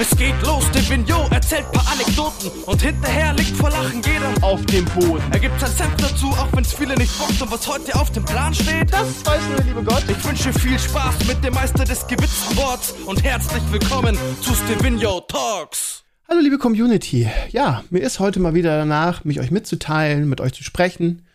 Es 0.00 0.16
geht 0.16 0.34
los, 0.46 0.64
der 0.70 0.80
Vignot 0.88 1.30
erzählt 1.30 1.70
paar 1.72 1.86
Anekdoten 1.92 2.48
und 2.64 2.80
hinterher 2.80 3.34
liegt 3.34 3.54
vor 3.54 3.68
Lachen 3.68 4.00
jeder 4.00 4.32
auf 4.42 4.64
dem 4.64 4.86
Boden. 4.86 5.22
Er 5.30 5.38
gibt 5.38 5.60
sein 5.60 5.70
Senf 5.70 5.94
dazu, 5.96 6.28
auch 6.28 6.48
wenn's 6.54 6.72
viele 6.72 6.94
nicht 6.94 7.18
bockt 7.18 7.42
und 7.42 7.52
was 7.52 7.68
heute 7.68 7.94
auf 7.94 8.10
dem 8.10 8.24
Plan 8.24 8.54
steht, 8.54 8.90
das 8.90 9.26
weiß 9.26 9.42
nur 9.48 9.56
der 9.56 9.66
liebe 9.66 9.84
Gott. 9.84 10.02
Ich 10.08 10.24
wünsche 10.26 10.54
viel 10.54 10.78
Spaß 10.78 11.26
mit 11.28 11.44
dem 11.44 11.52
Meister 11.52 11.84
des 11.84 12.06
gewitzten 12.06 12.56
Worts 12.56 12.94
und 13.04 13.22
herzlich 13.22 13.62
willkommen 13.70 14.16
zu 14.40 14.54
Stevino 14.54 15.20
Talks. 15.20 16.02
Hallo 16.26 16.40
liebe 16.40 16.56
Community. 16.56 17.28
Ja, 17.50 17.84
mir 17.90 18.00
ist 18.00 18.20
heute 18.20 18.40
mal 18.40 18.54
wieder 18.54 18.78
danach, 18.78 19.26
mich 19.26 19.38
euch 19.38 19.50
mitzuteilen, 19.50 20.30
mit 20.30 20.40
euch 20.40 20.54
zu 20.54 20.64
sprechen. 20.64 21.26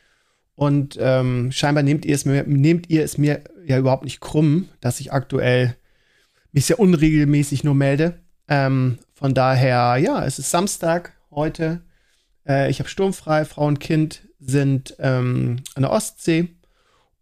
Und 0.55 0.97
ähm, 1.00 1.52
scheinbar 1.52 1.84
nehmt 1.84 2.04
ihr, 2.04 2.16
es 2.16 2.25
mir, 2.25 2.43
nehmt 2.47 2.89
ihr 2.89 3.04
es 3.04 3.20
mir 3.20 3.43
ja 3.63 3.77
überhaupt 3.77 4.05
nicht 4.05 4.21
krumm, 4.21 4.70
dass 4.82 5.00
ich 5.00 5.13
aktuell 5.13 5.76
mich 6.52 6.66
sehr 6.66 6.80
unregelmäßig 6.80 7.63
nur 7.63 7.76
melde. 7.76 8.24
Ähm, 8.48 8.99
von 9.13 9.34
daher, 9.34 9.98
ja, 9.98 10.23
es 10.26 10.40
ist 10.40 10.52
Samstag 10.52 11.13
heute. 11.31 11.81
Äh, 12.48 12.70
ich 12.70 12.80
habe 12.80 12.90
sturmfrei, 12.90 13.45
Frau 13.45 13.66
und 13.66 13.80
Kind 13.80 14.21
sind 14.40 14.95
ähm, 14.99 15.63
an 15.76 15.84
der 15.84 15.91
Ostsee. 15.91 16.49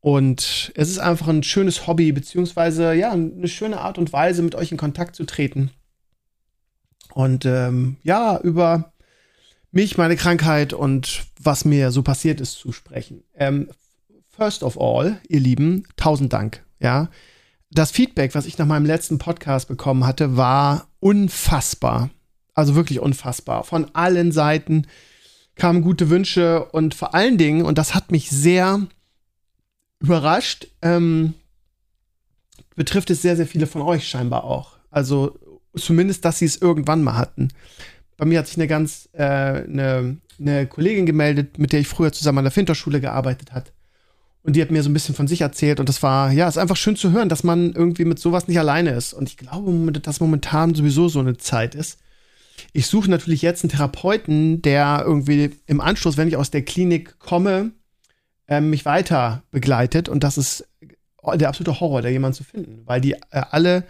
Und 0.01 0.73
es 0.75 0.89
ist 0.89 0.99
einfach 0.99 1.29
ein 1.29 1.43
schönes 1.43 1.87
Hobby, 1.87 2.11
beziehungsweise 2.11 2.93
ja, 2.93 3.11
eine 3.11 3.47
schöne 3.47 3.79
Art 3.79 3.97
und 3.97 4.11
Weise, 4.11 4.41
mit 4.41 4.53
euch 4.53 4.71
in 4.71 4.77
Kontakt 4.77 5.15
zu 5.15 5.23
treten. 5.23 5.71
Und 7.13 7.45
ähm, 7.45 7.95
ja, 8.03 8.37
über 8.39 8.91
mich, 9.71 9.97
meine 9.97 10.15
Krankheit 10.15 10.73
und 10.73 11.25
was 11.39 11.63
mir 11.63 11.91
so 11.91 12.03
passiert 12.03 12.41
ist 12.41 12.53
zu 12.53 12.71
sprechen. 12.71 13.23
Ähm, 13.35 13.69
first 14.29 14.63
of 14.63 14.79
all, 14.79 15.19
ihr 15.27 15.39
Lieben, 15.39 15.85
tausend 15.95 16.33
Dank. 16.33 16.63
Ja, 16.79 17.09
das 17.73 17.91
Feedback, 17.91 18.35
was 18.35 18.45
ich 18.45 18.57
nach 18.57 18.65
meinem 18.65 18.85
letzten 18.85 19.17
Podcast 19.17 19.67
bekommen 19.67 20.05
hatte, 20.05 20.37
war 20.37 20.87
unfassbar. 20.99 22.09
Also 22.53 22.75
wirklich 22.75 22.99
unfassbar. 22.99 23.63
Von 23.63 23.93
allen 23.93 24.31
Seiten 24.31 24.87
kamen 25.55 25.81
gute 25.81 26.09
Wünsche 26.09 26.65
und 26.65 26.93
vor 26.93 27.13
allen 27.13 27.37
Dingen, 27.37 27.65
und 27.65 27.77
das 27.77 27.95
hat 27.95 28.11
mich 28.11 28.29
sehr 28.29 28.87
überrascht, 29.99 30.67
ähm, 30.81 31.33
betrifft 32.75 33.09
es 33.09 33.21
sehr, 33.21 33.35
sehr 33.35 33.47
viele 33.47 33.67
von 33.67 33.81
euch 33.81 34.07
scheinbar 34.07 34.43
auch. 34.43 34.77
Also 34.89 35.39
zumindest, 35.75 36.25
dass 36.25 36.39
sie 36.39 36.45
es 36.45 36.57
irgendwann 36.57 37.03
mal 37.03 37.17
hatten. 37.17 37.49
Bei 38.17 38.25
mir 38.25 38.39
hat 38.39 38.47
sich 38.47 38.57
eine 38.57 38.67
ganz, 38.67 39.09
äh, 39.13 39.23
eine, 39.23 40.17
eine 40.39 40.67
Kollegin 40.67 41.05
gemeldet, 41.05 41.57
mit 41.57 41.73
der 41.73 41.79
ich 41.79 41.87
früher 41.87 42.11
zusammen 42.11 42.39
an 42.39 42.45
der 42.45 42.51
Finterschule 42.51 43.01
gearbeitet 43.01 43.51
hat. 43.51 43.72
Und 44.43 44.55
die 44.55 44.61
hat 44.61 44.71
mir 44.71 44.83
so 44.83 44.89
ein 44.89 44.93
bisschen 44.93 45.15
von 45.15 45.27
sich 45.27 45.41
erzählt 45.41 45.79
und 45.79 45.87
das 45.87 46.03
war, 46.03 46.31
ja, 46.31 46.47
ist 46.49 46.57
einfach 46.57 46.75
schön 46.75 46.97
zu 46.97 47.11
hören, 47.11 47.29
dass 47.29 47.43
man 47.43 47.71
irgendwie 47.73 48.03
mit 48.03 48.19
sowas 48.19 48.47
nicht 48.49 48.59
alleine 48.59 48.91
ist. 48.91 49.13
Und 49.13 49.29
ich 49.29 49.37
glaube, 49.37 49.91
dass 49.93 50.19
momentan 50.19 50.75
sowieso 50.75 51.07
so 51.07 51.19
eine 51.19 51.37
Zeit 51.37 51.75
ist. 51.75 51.99
Ich 52.73 52.87
suche 52.87 53.09
natürlich 53.09 53.41
jetzt 53.41 53.63
einen 53.63 53.71
Therapeuten, 53.71 54.61
der 54.61 55.03
irgendwie 55.05 55.51
im 55.65 55.79
Anschluss, 55.79 56.17
wenn 56.17 56.27
ich 56.27 56.35
aus 56.35 56.51
der 56.51 56.63
Klinik 56.63 57.19
komme, 57.19 57.71
äh, 58.47 58.59
mich 58.59 58.83
weiter 58.83 59.43
begleitet. 59.49 60.09
Und 60.09 60.23
das 60.25 60.37
ist 60.37 60.67
der 61.35 61.47
absolute 61.47 61.79
Horror, 61.79 62.01
da 62.01 62.09
jemanden 62.09 62.35
zu 62.35 62.43
finden, 62.43 62.81
weil 62.85 62.99
die 62.99 63.13
äh, 63.13 63.17
alle 63.31 63.85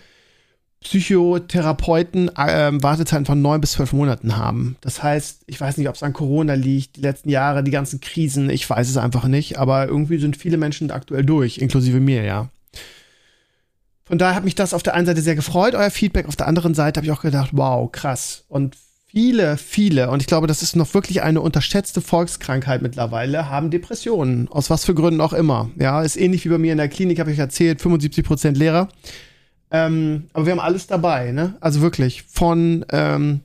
Psychotherapeuten 0.83 2.29
äh, 2.35 2.71
Wartezeiten 2.73 3.25
von 3.25 3.41
neun 3.41 3.61
bis 3.61 3.73
zwölf 3.73 3.93
Monaten 3.93 4.37
haben. 4.37 4.75
Das 4.81 5.01
heißt, 5.01 5.43
ich 5.47 5.59
weiß 5.59 5.77
nicht, 5.77 5.89
ob 5.89 5.95
es 5.95 6.03
an 6.03 6.13
Corona 6.13 6.53
liegt, 6.53 6.97
die 6.97 7.01
letzten 7.01 7.29
Jahre, 7.29 7.63
die 7.63 7.71
ganzen 7.71 8.01
Krisen, 8.01 8.49
ich 8.49 8.69
weiß 8.69 8.89
es 8.89 8.97
einfach 8.97 9.27
nicht, 9.27 9.57
aber 9.57 9.87
irgendwie 9.87 10.17
sind 10.17 10.37
viele 10.37 10.57
Menschen 10.57 10.91
aktuell 10.91 11.25
durch, 11.25 11.57
inklusive 11.57 11.99
mir, 11.99 12.23
ja. 12.23 12.49
Von 14.05 14.17
daher 14.17 14.35
hat 14.35 14.43
mich 14.43 14.55
das 14.55 14.73
auf 14.73 14.83
der 14.83 14.95
einen 14.95 15.05
Seite 15.05 15.21
sehr 15.21 15.35
gefreut, 15.35 15.75
euer 15.75 15.89
Feedback. 15.89 16.27
Auf 16.27 16.35
der 16.35 16.47
anderen 16.47 16.75
Seite 16.75 16.99
habe 16.99 17.05
ich 17.05 17.11
auch 17.11 17.21
gedacht, 17.21 17.51
wow, 17.53 17.89
krass. 17.91 18.43
Und 18.49 18.75
viele, 19.07 19.57
viele, 19.57 20.09
und 20.09 20.21
ich 20.21 20.27
glaube, 20.27 20.47
das 20.47 20.61
ist 20.61 20.75
noch 20.75 20.93
wirklich 20.93 21.21
eine 21.21 21.39
unterschätzte 21.39 22.01
Volkskrankheit 22.01 22.81
mittlerweile, 22.81 23.49
haben 23.49 23.71
Depressionen. 23.71 24.49
Aus 24.49 24.69
was 24.69 24.85
für 24.85 24.93
Gründen 24.93 25.21
auch 25.21 25.33
immer. 25.33 25.69
Ja, 25.79 26.01
ist 26.01 26.17
ähnlich 26.17 26.43
wie 26.43 26.49
bei 26.49 26.57
mir 26.57 26.73
in 26.73 26.79
der 26.79 26.89
Klinik, 26.89 27.19
habe 27.19 27.31
ich 27.31 27.39
erzählt, 27.39 27.81
75 27.81 28.25
Prozent 28.25 28.57
Lehrer. 28.57 28.89
Ähm, 29.73 30.29
aber 30.33 30.45
wir 30.45 30.51
haben 30.51 30.59
alles 30.59 30.85
dabei, 30.85 31.31
ne? 31.31 31.55
Also 31.59 31.81
wirklich 31.81 32.23
von, 32.29 32.85
ähm, 32.91 33.39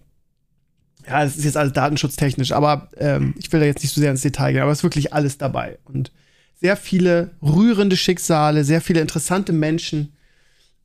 ja, 1.07 1.25
es 1.25 1.39
ist 1.39 1.45
jetzt 1.45 1.57
alles 1.57 1.73
datenschutztechnisch, 1.73 2.53
aber 2.53 2.91
ähm, 2.99 3.35
ich 3.39 3.51
will 3.51 3.61
da 3.61 3.67
jetzt 3.67 3.83
nicht 3.83 3.95
so 3.95 4.01
sehr 4.03 4.11
ins 4.11 4.21
Detail 4.21 4.53
gehen, 4.53 4.61
aber 4.61 4.71
es 4.71 4.81
ist 4.81 4.85
wirklich 4.85 5.15
alles 5.15 5.39
dabei. 5.39 5.79
Und 5.87 6.13
sehr 6.61 6.77
viele 6.77 7.31
rührende 7.43 7.97
Schicksale, 7.97 8.63
sehr 8.65 8.83
viele 8.83 9.01
interessante 9.01 9.55
Menschen. 9.55 10.13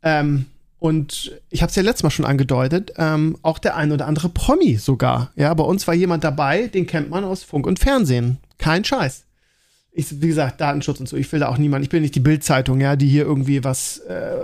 Ähm, 0.01 0.45
und 0.79 1.33
ich 1.49 1.61
habe 1.61 1.69
es 1.69 1.75
ja 1.75 1.83
letztes 1.83 2.03
Mal 2.03 2.11
schon 2.11 2.25
angedeutet, 2.25 2.93
ähm, 2.97 3.37
auch 3.41 3.59
der 3.59 3.75
ein 3.75 3.91
oder 3.91 4.07
andere 4.07 4.29
Promi 4.29 4.77
sogar. 4.77 5.33
Ja, 5.35 5.53
bei 5.53 5.63
uns 5.65 5.85
war 5.87 5.93
jemand 5.93 6.23
dabei, 6.23 6.67
den 6.67 6.87
kennt 6.87 7.09
man 7.09 7.25
aus 7.25 7.43
Funk 7.43 7.67
und 7.67 7.79
Fernsehen. 7.79 8.37
Kein 8.59 8.85
Scheiß. 8.85 9.25
Ich, 9.91 10.21
wie 10.21 10.27
gesagt, 10.27 10.61
Datenschutz 10.61 11.01
und 11.01 11.09
so, 11.09 11.17
ich 11.17 11.29
will 11.33 11.41
da 11.41 11.49
auch 11.49 11.57
niemand, 11.57 11.83
ich 11.83 11.89
bin 11.89 12.01
nicht 12.01 12.15
die 12.15 12.21
Bildzeitung, 12.21 12.79
ja, 12.79 12.95
die 12.95 13.07
hier 13.09 13.23
irgendwie 13.23 13.63
was 13.63 13.99
äh, 13.99 14.35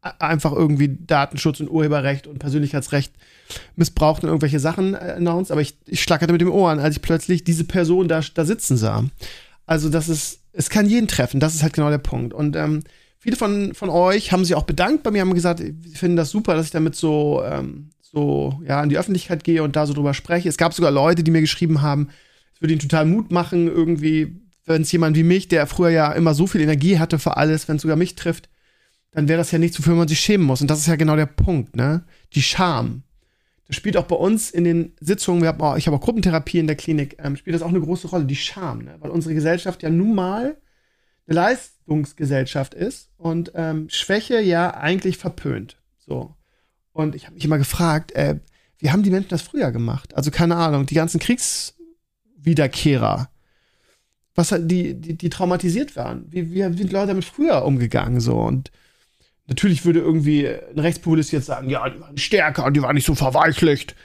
einfach 0.00 0.52
irgendwie 0.52 0.96
Datenschutz 1.00 1.60
und 1.60 1.70
Urheberrecht 1.70 2.26
und 2.26 2.38
Persönlichkeitsrecht 2.38 3.12
missbraucht 3.76 4.22
und 4.22 4.28
irgendwelche 4.28 4.60
Sachen 4.60 4.94
äh, 4.94 5.14
announced, 5.16 5.50
aber 5.50 5.60
ich, 5.60 5.76
ich 5.86 6.02
schlackerte 6.02 6.32
mit 6.32 6.40
dem 6.40 6.52
Ohr 6.52 6.70
an, 6.70 6.78
als 6.78 6.96
ich 6.96 7.02
plötzlich 7.02 7.44
diese 7.44 7.64
Person 7.64 8.08
da, 8.08 8.20
da 8.34 8.44
sitzen 8.44 8.76
sah. 8.76 9.04
Also 9.66 9.88
das 9.88 10.08
ist, 10.08 10.40
es 10.52 10.70
kann 10.70 10.88
jeden 10.88 11.08
treffen, 11.08 11.40
das 11.40 11.54
ist 11.54 11.62
halt 11.62 11.72
genau 11.72 11.90
der 11.90 11.98
Punkt. 11.98 12.32
Und 12.32 12.56
ähm, 12.56 12.84
viele 13.18 13.36
von, 13.36 13.74
von 13.74 13.90
euch 13.90 14.32
haben 14.32 14.44
sich 14.44 14.54
auch 14.54 14.62
bedankt 14.64 15.02
bei 15.02 15.10
mir, 15.10 15.20
haben 15.20 15.34
gesagt, 15.34 15.60
sie 15.60 15.94
finden 15.94 16.16
das 16.16 16.30
super, 16.30 16.54
dass 16.54 16.66
ich 16.66 16.72
damit 16.72 16.94
so, 16.94 17.42
ähm, 17.44 17.90
so 18.00 18.60
ja, 18.64 18.82
in 18.82 18.88
die 18.88 18.98
Öffentlichkeit 18.98 19.44
gehe 19.44 19.62
und 19.62 19.76
da 19.76 19.86
so 19.86 19.94
drüber 19.94 20.14
spreche. 20.14 20.48
Es 20.48 20.56
gab 20.56 20.74
sogar 20.74 20.90
Leute, 20.90 21.24
die 21.24 21.30
mir 21.30 21.40
geschrieben 21.40 21.82
haben, 21.82 22.08
es 22.54 22.62
würde 22.62 22.72
ihnen 22.72 22.80
total 22.82 23.04
Mut 23.04 23.30
machen, 23.30 23.66
irgendwie, 23.66 24.40
wenn 24.64 24.82
es 24.82 24.92
jemand 24.92 25.16
wie 25.16 25.22
mich, 25.22 25.48
der 25.48 25.66
früher 25.66 25.90
ja 25.90 26.12
immer 26.12 26.34
so 26.34 26.46
viel 26.46 26.60
Energie 26.60 26.98
hatte 26.98 27.18
für 27.18 27.36
alles, 27.36 27.68
wenn 27.68 27.76
es 27.76 27.82
sogar 27.82 27.96
mich 27.96 28.14
trifft, 28.14 28.48
dann 29.12 29.28
wäre 29.28 29.38
das 29.38 29.50
ja 29.50 29.58
nichts, 29.58 29.78
wofür 29.78 29.94
man 29.94 30.08
sich 30.08 30.20
schämen 30.20 30.46
muss. 30.46 30.60
Und 30.60 30.70
das 30.70 30.80
ist 30.80 30.86
ja 30.86 30.96
genau 30.96 31.16
der 31.16 31.26
Punkt, 31.26 31.76
ne? 31.76 32.04
Die 32.34 32.42
Scham. 32.42 33.02
Das 33.66 33.76
spielt 33.76 33.96
auch 33.96 34.06
bei 34.06 34.16
uns 34.16 34.50
in 34.50 34.64
den 34.64 34.92
Sitzungen, 35.00 35.42
wir 35.42 35.48
haben 35.48 35.60
auch, 35.60 35.76
ich 35.76 35.86
habe 35.86 35.96
auch 35.96 36.00
Gruppentherapie 36.00 36.58
in 36.58 36.66
der 36.66 36.76
Klinik, 36.76 37.16
ähm, 37.22 37.36
spielt 37.36 37.54
das 37.54 37.62
auch 37.62 37.68
eine 37.68 37.80
große 37.80 38.08
Rolle, 38.08 38.24
die 38.24 38.36
Scham, 38.36 38.84
ne? 38.84 38.96
Weil 39.00 39.10
unsere 39.10 39.34
Gesellschaft 39.34 39.82
ja 39.82 39.90
nun 39.90 40.14
mal 40.14 40.56
eine 41.26 41.34
Leistungsgesellschaft 41.34 42.74
ist 42.74 43.10
und 43.16 43.52
ähm, 43.54 43.88
Schwäche 43.90 44.40
ja 44.40 44.74
eigentlich 44.74 45.18
verpönt. 45.18 45.76
So. 45.98 46.34
Und 46.92 47.14
ich 47.14 47.26
habe 47.26 47.34
mich 47.34 47.44
immer 47.44 47.58
gefragt, 47.58 48.12
äh, 48.12 48.38
wie 48.78 48.90
haben 48.90 49.02
die 49.02 49.10
Menschen 49.10 49.30
das 49.30 49.42
früher 49.42 49.72
gemacht? 49.72 50.16
Also 50.16 50.30
keine 50.30 50.56
Ahnung, 50.56 50.86
die 50.86 50.94
ganzen 50.94 51.20
Kriegswiederkehrer, 51.20 53.28
was 54.34 54.54
die, 54.56 54.94
die, 54.94 55.16
die 55.16 55.28
traumatisiert 55.28 55.96
waren. 55.96 56.26
Wie, 56.30 56.52
wie, 56.52 56.62
sind 56.62 56.92
Leute 56.92 57.08
damit 57.08 57.24
früher 57.24 57.64
umgegangen 57.64 58.20
so 58.20 58.40
und 58.40 58.70
Natürlich 59.48 59.86
würde 59.86 60.00
irgendwie 60.00 60.46
ein 60.46 60.78
Rechtspopulist 60.78 61.32
jetzt 61.32 61.46
sagen, 61.46 61.70
ja, 61.70 61.88
die 61.88 62.00
waren 62.00 62.18
stärker 62.18 62.66
und 62.66 62.74
die 62.74 62.82
waren 62.82 62.94
nicht 62.94 63.06
so 63.06 63.14
verweichlicht. 63.14 63.96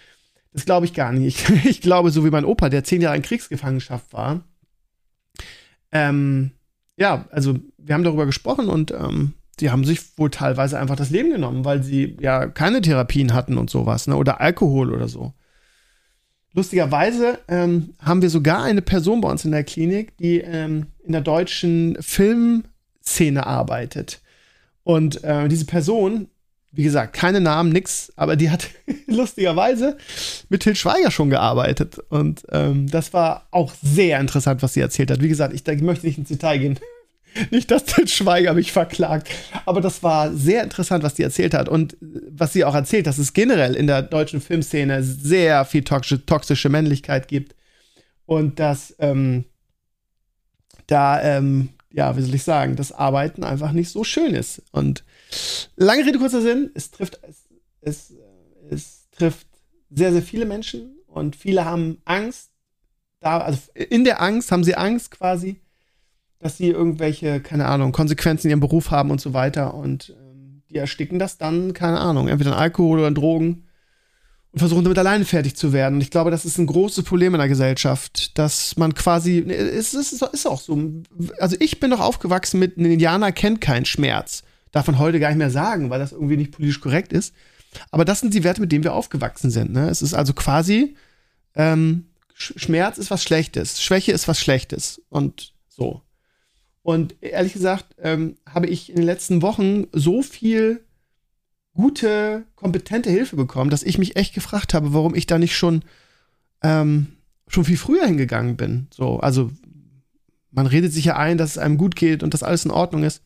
Das 0.54 0.66
glaube 0.66 0.86
ich 0.86 0.94
gar 0.94 1.12
nicht. 1.12 1.50
Ich 1.66 1.82
glaube, 1.82 2.12
so 2.12 2.26
wie 2.26 2.32
mein 2.32 2.46
Opa, 2.46 2.70
der 2.70 2.86
zehn 2.86 3.02
Jahre 3.02 3.18
in 3.18 3.24
Kriegsgefangenschaft 3.24 4.14
war. 4.14 4.42
Ähm, 5.92 6.52
ja, 6.96 7.26
also 7.30 7.60
wir 7.78 7.94
haben 7.94 8.06
darüber 8.06 8.26
gesprochen 8.26 8.70
und 8.70 8.92
ähm, 8.92 9.34
die 9.60 9.70
haben 9.70 9.84
sich 9.84 10.18
wohl 10.18 10.32
teilweise 10.32 10.80
einfach 10.80 10.96
das 10.96 11.10
Leben 11.10 11.32
genommen, 11.32 11.66
weil 11.66 11.84
sie 11.84 12.18
ja 12.22 12.48
keine 12.48 12.82
Therapien 12.82 13.34
hatten 13.34 13.58
und 13.58 13.70
sowas, 13.70 14.08
ne? 14.08 14.16
Oder 14.16 14.40
Alkohol 14.40 14.94
oder 14.94 15.10
so. 15.10 15.34
Lustigerweise 16.54 17.40
ähm, 17.50 17.96
haben 18.00 18.22
wir 18.22 18.30
sogar 18.30 18.64
eine 18.64 18.82
Person 18.82 19.22
bei 19.22 19.30
uns 19.30 19.44
in 19.44 19.52
der 19.52 19.64
Klinik, 19.64 20.16
die 20.18 20.40
ähm, 20.40 20.88
in 21.04 21.12
der 21.12 21.22
deutschen 21.22 21.98
Filmszene 22.00 23.46
arbeitet. 23.46 24.22
Und 24.84 25.24
äh, 25.24 25.48
diese 25.48 25.66
Person, 25.66 26.28
wie 26.72 26.84
gesagt, 26.84 27.14
keine 27.14 27.40
Namen, 27.40 27.72
nix, 27.72 28.12
aber 28.16 28.36
die 28.36 28.50
hat 28.50 28.68
lustigerweise 29.08 29.98
mit 30.50 30.64
Til 30.64 30.76
Schweiger 30.76 31.12
schon 31.12 31.30
gearbeitet. 31.30 32.00
Und 32.10 32.44
ähm, 32.52 32.90
das 32.90 33.14
war 33.14 33.48
auch 33.52 33.74
sehr 33.82 34.20
interessant, 34.20 34.62
was 34.62 34.74
sie 34.74 34.82
erzählt 34.82 35.12
hat. 35.12 35.22
Wie 35.22 35.30
gesagt, 35.30 35.54
ich, 35.54 35.66
ich 35.68 35.82
möchte 35.82 36.06
nicht 36.06 36.18
ins 36.18 36.30
Detail 36.30 36.58
gehen. 36.58 36.80
Nicht, 37.50 37.72
dass 37.72 37.86
Til 37.86 38.08
Schweiger 38.08 38.54
mich 38.54 38.72
verklagt. 38.72 39.28
Aber 39.66 39.82
das 39.82 40.04
war 40.04 40.32
sehr 40.34 40.64
interessant, 40.64 41.04
was 41.04 41.16
sie 41.16 41.24
erzählt 41.24 41.56
hat. 41.56 41.68
Und 41.68 41.98
was 42.00 42.54
sie 42.54 42.64
auch 42.64 42.76
erzählt, 42.76 43.08
dass 43.08 43.18
es 43.18 43.34
generell 43.34 43.74
in 43.76 43.88
der 43.88 44.04
deutschen 44.04 44.40
Filmszene 44.40 45.02
sehr 45.02 45.66
viel 45.66 45.84
toxische, 45.84 46.24
toxische 46.28 46.70
Männlichkeit 46.70 47.28
gibt. 47.28 47.56
Und 48.28 48.60
dass 48.60 48.96
ähm, 49.00 49.46
da 50.86 51.22
ähm, 51.24 51.70
ja, 51.94 52.18
wie 52.18 52.22
soll 52.22 52.34
ich 52.34 52.44
sagen, 52.44 52.76
das 52.76 52.92
Arbeiten 52.92 53.44
einfach 53.44 53.72
nicht 53.72 53.90
so 53.90 54.04
schön 54.04 54.34
ist. 54.34 54.64
Und 54.72 55.06
lange 55.76 56.06
Rede, 56.06 56.18
kurzer 56.18 56.42
Sinn, 56.42 56.72
es 56.74 56.90
trifft, 56.92 57.20
es, 57.22 57.46
es, 57.82 58.14
es 58.70 59.10
trifft 59.12 59.48
sehr, 59.92 60.12
sehr 60.12 60.24
viele 60.24 60.46
Menschen 60.46 60.98
und 61.06 61.36
viele 61.36 61.66
haben 61.66 62.02
Angst. 62.04 62.50
Da, 63.20 63.38
also 63.38 63.60
in 63.76 64.04
der 64.04 64.22
Angst 64.22 64.52
haben 64.52 64.64
sie 64.64 64.76
Angst 64.76 65.12
quasi, 65.12 65.62
dass 66.40 66.58
sie 66.58 66.70
irgendwelche, 66.70 67.40
keine 67.40 67.68
Ahnung, 67.68 67.92
Konsequenzen 67.92 68.48
in 68.48 68.52
ihrem 68.52 68.60
Beruf 68.60 68.90
haben 68.90 69.12
und 69.12 69.22
so 69.22 69.34
weiter. 69.34 69.76
Und 69.76 70.16
ähm, 70.20 70.64
die 70.72 70.78
ersticken 70.78 71.20
das 71.20 71.38
dann, 71.38 71.74
keine 71.74 72.00
Ahnung, 72.00 72.28
entweder 72.28 72.52
in 72.52 72.58
Alkohol 72.58 73.00
oder 73.00 73.08
in 73.08 73.16
Drogen. 73.16 73.68
Und 74.54 74.60
versuchen 74.60 74.84
damit 74.84 75.00
alleine 75.00 75.26
fertig 75.26 75.56
zu 75.56 75.74
werden. 75.74 75.96
Und 75.96 76.02
ich 76.02 76.12
glaube, 76.12 76.30
das 76.30 76.46
ist 76.46 76.60
ein 76.60 76.68
großes 76.68 77.04
Problem 77.06 77.34
in 77.34 77.40
der 77.40 77.48
Gesellschaft, 77.48 78.38
dass 78.38 78.78
man 78.78 78.94
quasi, 78.94 79.40
es 79.40 79.96
ist, 79.96 80.14
ist 80.14 80.46
auch 80.48 80.62
so, 80.62 81.02
also 81.40 81.56
ich 81.60 81.80
bin 81.80 81.90
doch 81.90 82.00
aufgewachsen 82.00 82.60
mit, 82.60 82.78
ein 82.78 82.86
Indianer 82.86 83.32
kennt 83.32 83.62
keinen 83.62 83.86
Schmerz. 83.86 84.44
Darf 84.72 84.86
man 84.86 85.00
heute 85.00 85.20
gar 85.20 85.30
nicht 85.30 85.40
mehr 85.40 85.50
sagen, 85.50 85.90
weil 85.90 86.00
das 86.00 86.12
irgendwie 86.12 86.38
nicht 86.38 86.52
politisch 86.52 86.80
korrekt 86.80 87.14
ist. 87.14 87.34
Aber 87.90 88.06
das 88.06 88.20
sind 88.20 88.36
die 88.36 88.44
Werte, 88.44 88.62
mit 88.62 88.72
denen 88.72 88.84
wir 88.84 88.94
aufgewachsen 88.94 89.50
sind. 89.50 89.74
Ne? 89.74 89.90
Es 89.90 90.04
ist 90.04 90.14
also 90.14 90.34
quasi, 90.34 90.96
ähm, 91.56 92.06
Schmerz 92.36 93.00
ist 93.00 93.10
was 93.10 93.24
Schlechtes, 93.24 93.82
Schwäche 93.82 94.12
ist 94.12 94.28
was 94.28 94.40
Schlechtes 94.40 95.02
und 95.10 95.54
so. 95.68 96.02
Und 96.84 97.16
ehrlich 97.22 97.54
gesagt, 97.54 97.96
ähm, 97.98 98.36
habe 98.48 98.68
ich 98.68 98.90
in 98.90 98.98
den 98.98 99.06
letzten 99.06 99.42
Wochen 99.42 99.88
so 99.94 100.22
viel 100.22 100.84
gute, 101.74 102.46
kompetente 102.56 103.10
Hilfe 103.10 103.36
bekommen, 103.36 103.70
dass 103.70 103.84
ich 103.84 103.98
mich 103.98 104.16
echt 104.16 104.34
gefragt 104.34 104.74
habe, 104.74 104.94
warum 104.94 105.16
ich 105.16 105.26
da 105.26 105.38
nicht 105.38 105.56
schon, 105.56 105.84
ähm, 106.62 107.08
schon 107.48 107.66
viel 107.66 107.78
früher 107.78 108.06
hingegangen 108.06 108.56
bin. 108.56 108.88
So, 108.94 109.20
also 109.20 109.52
man 110.52 110.68
redet 110.68 110.94
sich 110.94 111.06
ja 111.06 111.18
ein, 111.18 111.38
dass 111.38 111.52
es 111.52 111.58
einem 111.58 111.78
gut 111.78 111.96
geht 111.96 112.24
und 112.24 112.34
dass 112.34 112.44
alles 112.44 112.66
in 112.66 112.72
Ordnung 112.72 113.04
ist. 113.04 113.24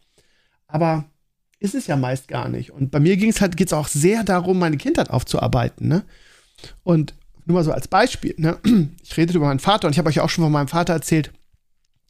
Aber 0.67 1.05
ist 1.59 1.75
es 1.75 1.88
ja 1.88 1.95
meist 1.95 2.27
gar 2.27 2.49
nicht. 2.49 2.71
Und 2.71 2.91
bei 2.91 2.99
mir 2.99 3.17
ging 3.17 3.29
es 3.29 3.41
halt, 3.41 3.57
geht 3.57 3.67
es 3.67 3.73
auch 3.73 3.88
sehr 3.88 4.23
darum, 4.23 4.59
meine 4.59 4.77
Kindheit 4.77 5.09
aufzuarbeiten. 5.09 5.88
Ne? 5.88 6.03
Und 6.83 7.15
nur 7.45 7.55
mal 7.55 7.63
so 7.63 7.71
als 7.71 7.88
Beispiel, 7.88 8.35
ne? 8.38 8.57
ich 9.03 9.17
redete 9.17 9.38
über 9.38 9.47
meinen 9.47 9.59
Vater 9.59 9.88
und 9.88 9.94
ich 9.94 9.99
habe 9.99 10.09
euch 10.09 10.19
auch 10.19 10.29
schon 10.29 10.44
von 10.44 10.51
meinem 10.51 10.67
Vater 10.67 10.94
erzählt, 10.94 11.31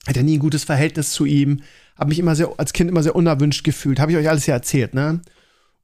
hatte 0.05 0.23
nie 0.23 0.37
ein 0.37 0.41
gutes 0.41 0.63
Verhältnis 0.63 1.11
zu 1.11 1.25
ihm, 1.25 1.61
habe 1.97 2.09
mich 2.09 2.19
immer 2.19 2.35
sehr, 2.35 2.53
als 2.57 2.73
Kind 2.73 2.89
immer 2.89 3.03
sehr 3.03 3.15
unerwünscht 3.15 3.63
gefühlt, 3.63 3.99
habe 3.99 4.11
ich 4.11 4.17
euch 4.17 4.29
alles 4.29 4.45
ja 4.45 4.53
erzählt, 4.53 4.93
ne? 4.93 5.21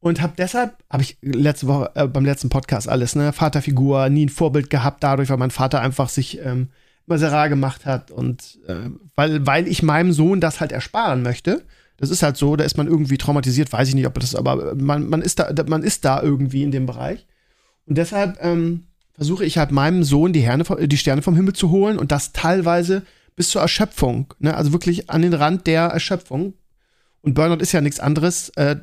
Und 0.04 0.22
habe 0.22 0.34
deshalb, 0.38 0.76
habe 0.90 1.02
ich 1.02 1.18
letzte 1.22 1.68
Woche 1.68 1.92
äh, 1.96 2.08
beim 2.08 2.26
letzten 2.26 2.50
Podcast 2.50 2.90
alles, 2.90 3.16
ne, 3.16 3.32
Vaterfigur, 3.32 4.10
nie 4.10 4.26
ein 4.26 4.30
Vorbild 4.30 4.70
gehabt, 4.70 5.02
dadurch, 5.02 5.30
weil 5.30 5.38
mein 5.38 5.50
Vater 5.50 5.80
einfach 5.80 6.10
sich 6.10 6.42
ähm, 6.44 6.68
immer 7.08 7.18
sehr 7.18 7.32
rar 7.32 7.48
gemacht 7.48 7.86
hat 7.86 8.12
und 8.12 8.60
äh, 8.68 8.90
weil, 9.16 9.48
weil 9.48 9.66
ich 9.66 9.82
meinem 9.82 10.12
Sohn 10.12 10.42
das 10.42 10.60
halt 10.60 10.74
ersparen 10.74 11.22
möchte. 11.22 11.64
Das 11.96 12.10
ist 12.10 12.22
halt 12.22 12.36
so, 12.36 12.58
da 12.58 12.66
ist 12.66 12.76
man 12.76 12.88
irgendwie 12.88 13.18
traumatisiert, 13.18 13.72
weiß 13.72 13.88
ich 13.88 13.96
nicht, 13.96 14.06
ob 14.06 14.20
das, 14.20 14.36
aber 14.36 14.76
man, 14.76 15.08
man, 15.08 15.22
ist, 15.22 15.40
da, 15.40 15.50
man 15.68 15.84
ist 15.84 16.04
da 16.04 16.22
irgendwie 16.22 16.64
in 16.64 16.72
dem 16.72 16.86
Bereich. 16.86 17.26
Und 17.86 17.98
deshalb 17.98 18.44
ähm, 18.44 18.88
versuche 19.14 19.46
ich 19.46 19.58
halt 19.58 19.72
meinem 19.72 20.04
Sohn 20.04 20.34
die, 20.34 20.42
Herne, 20.42 20.66
die 20.86 20.98
Sterne 20.98 21.22
vom 21.22 21.38
Himmel 21.38 21.54
zu 21.54 21.70
holen 21.70 21.98
und 21.98 22.12
das 22.12 22.34
teilweise 22.34 23.04
bis 23.38 23.48
zur 23.48 23.62
Erschöpfung, 23.62 24.34
ne? 24.40 24.54
also 24.54 24.74
wirklich 24.74 25.10
an 25.10 25.22
den 25.22 25.34
Rand 25.34 25.66
der 25.66 25.84
Erschöpfung. 25.84 26.56
Und 27.22 27.36
Burnout 27.36 27.62
ist 27.62 27.72
ja 27.72 27.80
nichts 27.80 28.02
anderes. 28.02 28.50
Äh, 28.50 28.76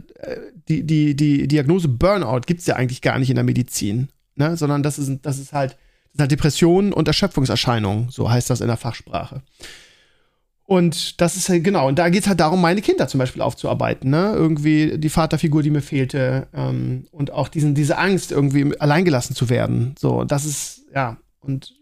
die, 0.70 0.84
die, 0.84 1.16
die 1.16 1.48
Diagnose 1.48 1.88
Burnout 1.88 2.42
gibt 2.46 2.60
es 2.60 2.66
ja 2.66 2.76
eigentlich 2.76 3.02
gar 3.02 3.18
nicht 3.18 3.30
in 3.30 3.34
der 3.34 3.44
Medizin, 3.44 4.08
ne? 4.36 4.56
sondern 4.56 4.82
das 4.82 4.98
ist, 4.98 5.10
das 5.22 5.38
ist 5.38 5.52
halt, 5.52 5.72
das 5.72 6.12
sind 6.12 6.20
halt 6.20 6.30
Depressionen 6.30 6.92
und 6.92 7.08
Erschöpfungserscheinungen, 7.08 8.08
so 8.10 8.30
heißt 8.30 8.48
das 8.48 8.60
in 8.60 8.68
der 8.68 8.76
Fachsprache. 8.76 9.42
Und 10.64 11.20
das 11.20 11.34
ist 11.34 11.48
halt, 11.48 11.64
genau, 11.64 11.88
und 11.88 11.98
da 11.98 12.08
geht 12.10 12.22
es 12.22 12.28
halt 12.28 12.38
darum, 12.38 12.60
meine 12.60 12.80
Kinder 12.80 13.08
zum 13.08 13.18
Beispiel 13.18 13.42
aufzuarbeiten, 13.42 14.08
ne? 14.08 14.34
Irgendwie 14.36 14.98
die 14.98 15.08
Vaterfigur, 15.08 15.64
die 15.64 15.70
mir 15.70 15.80
fehlte, 15.80 16.46
ähm, 16.54 17.08
und 17.10 17.32
auch 17.32 17.48
diesen, 17.48 17.74
diese 17.74 17.98
Angst, 17.98 18.30
irgendwie 18.30 18.80
alleingelassen 18.80 19.34
zu 19.34 19.48
werden. 19.48 19.96
So, 19.98 20.22
das 20.22 20.44
ist, 20.44 20.82
ja, 20.94 21.16
und 21.40 21.74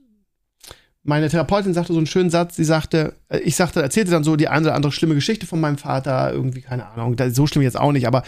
meine 1.03 1.29
Therapeutin 1.29 1.75
sagte 1.75 1.93
so 1.93 1.99
einen 1.99 2.07
schönen 2.07 2.31
Satz, 2.31 2.57
sie 2.57 2.65
sagte, 2.65 3.15
äh, 3.29 3.41
ich 3.41 3.57
sagte, 3.57 3.83
erzählte 3.83 4.11
dann 4.11 4.25
so 4.25 4.37
die 4.37 4.49
eine 4.49 4.69
oder 4.69 4.75
andere 4.75 4.93
schlimme 4.93 5.15
Geschichte 5.15 5.47
von 5.47 5.61
meinem 5.61 5.77
Vater, 5.77 6.33
irgendwie, 6.33 6.63
keine 6.63 6.87
Ahnung, 6.87 7.15
so 7.31 7.47
schlimm 7.47 7.63
jetzt 7.63 7.79
auch 7.79 7.93
nicht, 7.93 8.07
aber 8.07 8.23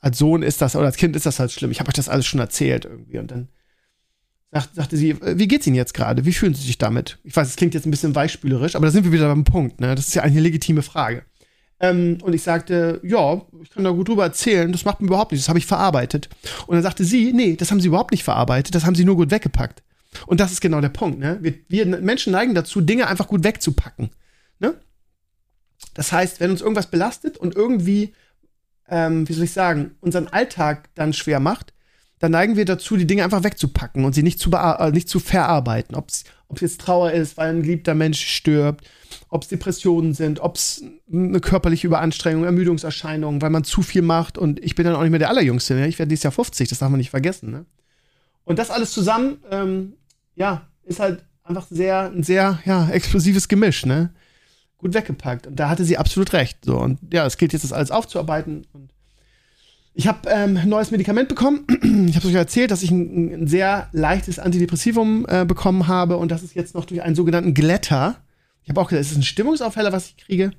als 0.00 0.18
Sohn 0.18 0.42
ist 0.42 0.62
das, 0.62 0.76
oder 0.76 0.86
als 0.86 0.96
Kind 0.96 1.16
ist 1.16 1.26
das 1.26 1.38
halt 1.38 1.52
schlimm. 1.52 1.70
Ich 1.70 1.80
habe 1.80 1.88
euch 1.88 1.94
das 1.94 2.08
alles 2.08 2.26
schon 2.26 2.40
erzählt 2.40 2.84
irgendwie. 2.84 3.18
Und 3.18 3.30
dann 3.30 3.48
sagt, 4.50 4.74
sagte 4.74 4.96
sie, 4.96 5.10
äh, 5.10 5.38
wie 5.38 5.48
geht's 5.48 5.66
Ihnen 5.66 5.76
jetzt 5.76 5.94
gerade? 5.94 6.24
Wie 6.24 6.32
fühlen 6.32 6.54
Sie 6.54 6.66
sich 6.66 6.78
damit? 6.78 7.18
Ich 7.24 7.36
weiß, 7.36 7.48
es 7.48 7.56
klingt 7.56 7.74
jetzt 7.74 7.86
ein 7.86 7.90
bisschen 7.90 8.14
weichspülerisch, 8.14 8.76
aber 8.76 8.86
da 8.86 8.92
sind 8.92 9.04
wir 9.04 9.12
wieder 9.12 9.28
beim 9.28 9.44
Punkt, 9.44 9.80
ne? 9.80 9.94
Das 9.94 10.08
ist 10.08 10.14
ja 10.14 10.22
eine 10.22 10.40
legitime 10.40 10.82
Frage. 10.82 11.24
Ähm, 11.80 12.18
und 12.22 12.34
ich 12.34 12.42
sagte, 12.42 13.00
ja, 13.02 13.40
ich 13.62 13.70
kann 13.70 13.84
da 13.84 13.90
gut 13.90 14.08
drüber 14.08 14.24
erzählen, 14.24 14.70
das 14.70 14.84
macht 14.84 15.00
mir 15.00 15.06
überhaupt 15.06 15.32
nichts, 15.32 15.44
das 15.46 15.48
habe 15.48 15.58
ich 15.58 15.66
verarbeitet. 15.66 16.28
Und 16.66 16.74
dann 16.74 16.82
sagte 16.82 17.04
sie, 17.04 17.32
nee, 17.32 17.56
das 17.56 17.70
haben 17.70 17.80
sie 17.80 17.88
überhaupt 17.88 18.10
nicht 18.10 18.24
verarbeitet, 18.24 18.74
das 18.74 18.84
haben 18.84 18.94
sie 18.94 19.04
nur 19.04 19.16
gut 19.16 19.30
weggepackt. 19.30 19.82
Und 20.26 20.40
das 20.40 20.52
ist 20.52 20.60
genau 20.60 20.80
der 20.80 20.90
Punkt. 20.90 21.18
Ne? 21.18 21.38
Wir, 21.40 21.54
wir 21.68 21.86
Menschen 21.86 22.32
neigen 22.32 22.54
dazu, 22.54 22.80
Dinge 22.80 23.06
einfach 23.06 23.28
gut 23.28 23.44
wegzupacken. 23.44 24.10
Ne? 24.58 24.74
Das 25.94 26.12
heißt, 26.12 26.40
wenn 26.40 26.50
uns 26.50 26.60
irgendwas 26.60 26.90
belastet 26.90 27.38
und 27.38 27.54
irgendwie, 27.54 28.12
ähm, 28.90 29.28
wie 29.28 29.32
soll 29.32 29.44
ich 29.44 29.52
sagen, 29.52 29.92
unseren 30.00 30.28
Alltag 30.28 30.90
dann 30.94 31.12
schwer 31.12 31.40
macht, 31.40 31.72
dann 32.18 32.32
neigen 32.32 32.56
wir 32.56 32.66
dazu, 32.66 32.96
die 32.96 33.06
Dinge 33.06 33.24
einfach 33.24 33.44
wegzupacken 33.44 34.04
und 34.04 34.14
sie 34.14 34.22
nicht 34.22 34.38
zu, 34.38 34.50
äh, 34.52 34.90
nicht 34.90 35.08
zu 35.08 35.20
verarbeiten. 35.20 35.96
Ob 35.96 36.08
es 36.10 36.24
jetzt 36.60 36.80
Trauer 36.82 37.12
ist, 37.12 37.38
weil 37.38 37.50
ein 37.50 37.62
geliebter 37.62 37.94
Mensch 37.94 38.20
stirbt, 38.24 38.86
ob 39.30 39.42
es 39.42 39.48
Depressionen 39.48 40.12
sind, 40.12 40.40
ob 40.40 40.56
es 40.56 40.84
eine 41.10 41.40
körperliche 41.40 41.86
Überanstrengung, 41.86 42.44
Ermüdungserscheinungen, 42.44 43.40
weil 43.40 43.50
man 43.50 43.64
zu 43.64 43.80
viel 43.80 44.02
macht. 44.02 44.36
Und 44.36 44.62
ich 44.62 44.74
bin 44.74 44.84
dann 44.84 44.96
auch 44.96 45.02
nicht 45.02 45.10
mehr 45.10 45.18
der 45.18 45.30
Allerjüngste. 45.30 45.74
Ne? 45.74 45.88
Ich 45.88 45.98
werde 45.98 46.10
dieses 46.10 46.24
Jahr 46.24 46.32
50, 46.32 46.68
das 46.68 46.80
darf 46.80 46.90
man 46.90 46.98
nicht 46.98 47.10
vergessen. 47.10 47.50
Ne? 47.50 47.64
Und 48.44 48.58
das 48.58 48.70
alles 48.70 48.92
zusammen 48.92 49.38
ähm, 49.50 49.94
ja, 50.34 50.68
ist 50.84 51.00
halt 51.00 51.24
einfach 51.42 51.66
sehr, 51.70 52.10
ein 52.10 52.22
sehr, 52.22 52.58
ja, 52.66 52.88
explosives 52.90 53.48
Gemisch, 53.48 53.86
ne? 53.86 54.12
Gut 54.80 54.94
weggepackt. 54.94 55.46
Und 55.46 55.56
da 55.56 55.68
hatte 55.68 55.84
sie 55.84 55.98
absolut 55.98 56.32
recht. 56.32 56.64
So, 56.64 56.78
und 56.78 56.98
ja, 57.12 57.26
es 57.26 57.36
gilt 57.36 57.52
jetzt, 57.52 57.64
das 57.64 57.72
alles 57.72 57.90
aufzuarbeiten. 57.90 58.66
Und 58.72 58.90
ich 59.92 60.08
habe 60.08 60.28
ähm, 60.30 60.56
ein 60.56 60.68
neues 60.68 60.90
Medikament 60.90 61.28
bekommen. 61.28 61.66
ich 62.08 62.16
habe 62.16 62.26
euch 62.26 62.34
erzählt, 62.34 62.70
dass 62.70 62.82
ich 62.82 62.90
ein, 62.90 63.42
ein 63.42 63.46
sehr 63.46 63.88
leichtes 63.92 64.38
Antidepressivum 64.38 65.26
äh, 65.28 65.44
bekommen 65.44 65.86
habe 65.88 66.16
und 66.16 66.30
das 66.30 66.42
ist 66.42 66.54
jetzt 66.54 66.74
noch 66.74 66.86
durch 66.86 67.02
einen 67.02 67.14
sogenannten 67.14 67.52
Glätter. 67.52 68.16
Ich 68.62 68.70
habe 68.70 68.80
auch 68.80 68.88
gesagt, 68.88 69.02
ist 69.02 69.12
es 69.12 69.18
ein 69.18 69.22
Stimmungsaufheller, 69.22 69.92
was 69.92 70.08
ich 70.08 70.16
kriege? 70.16 70.52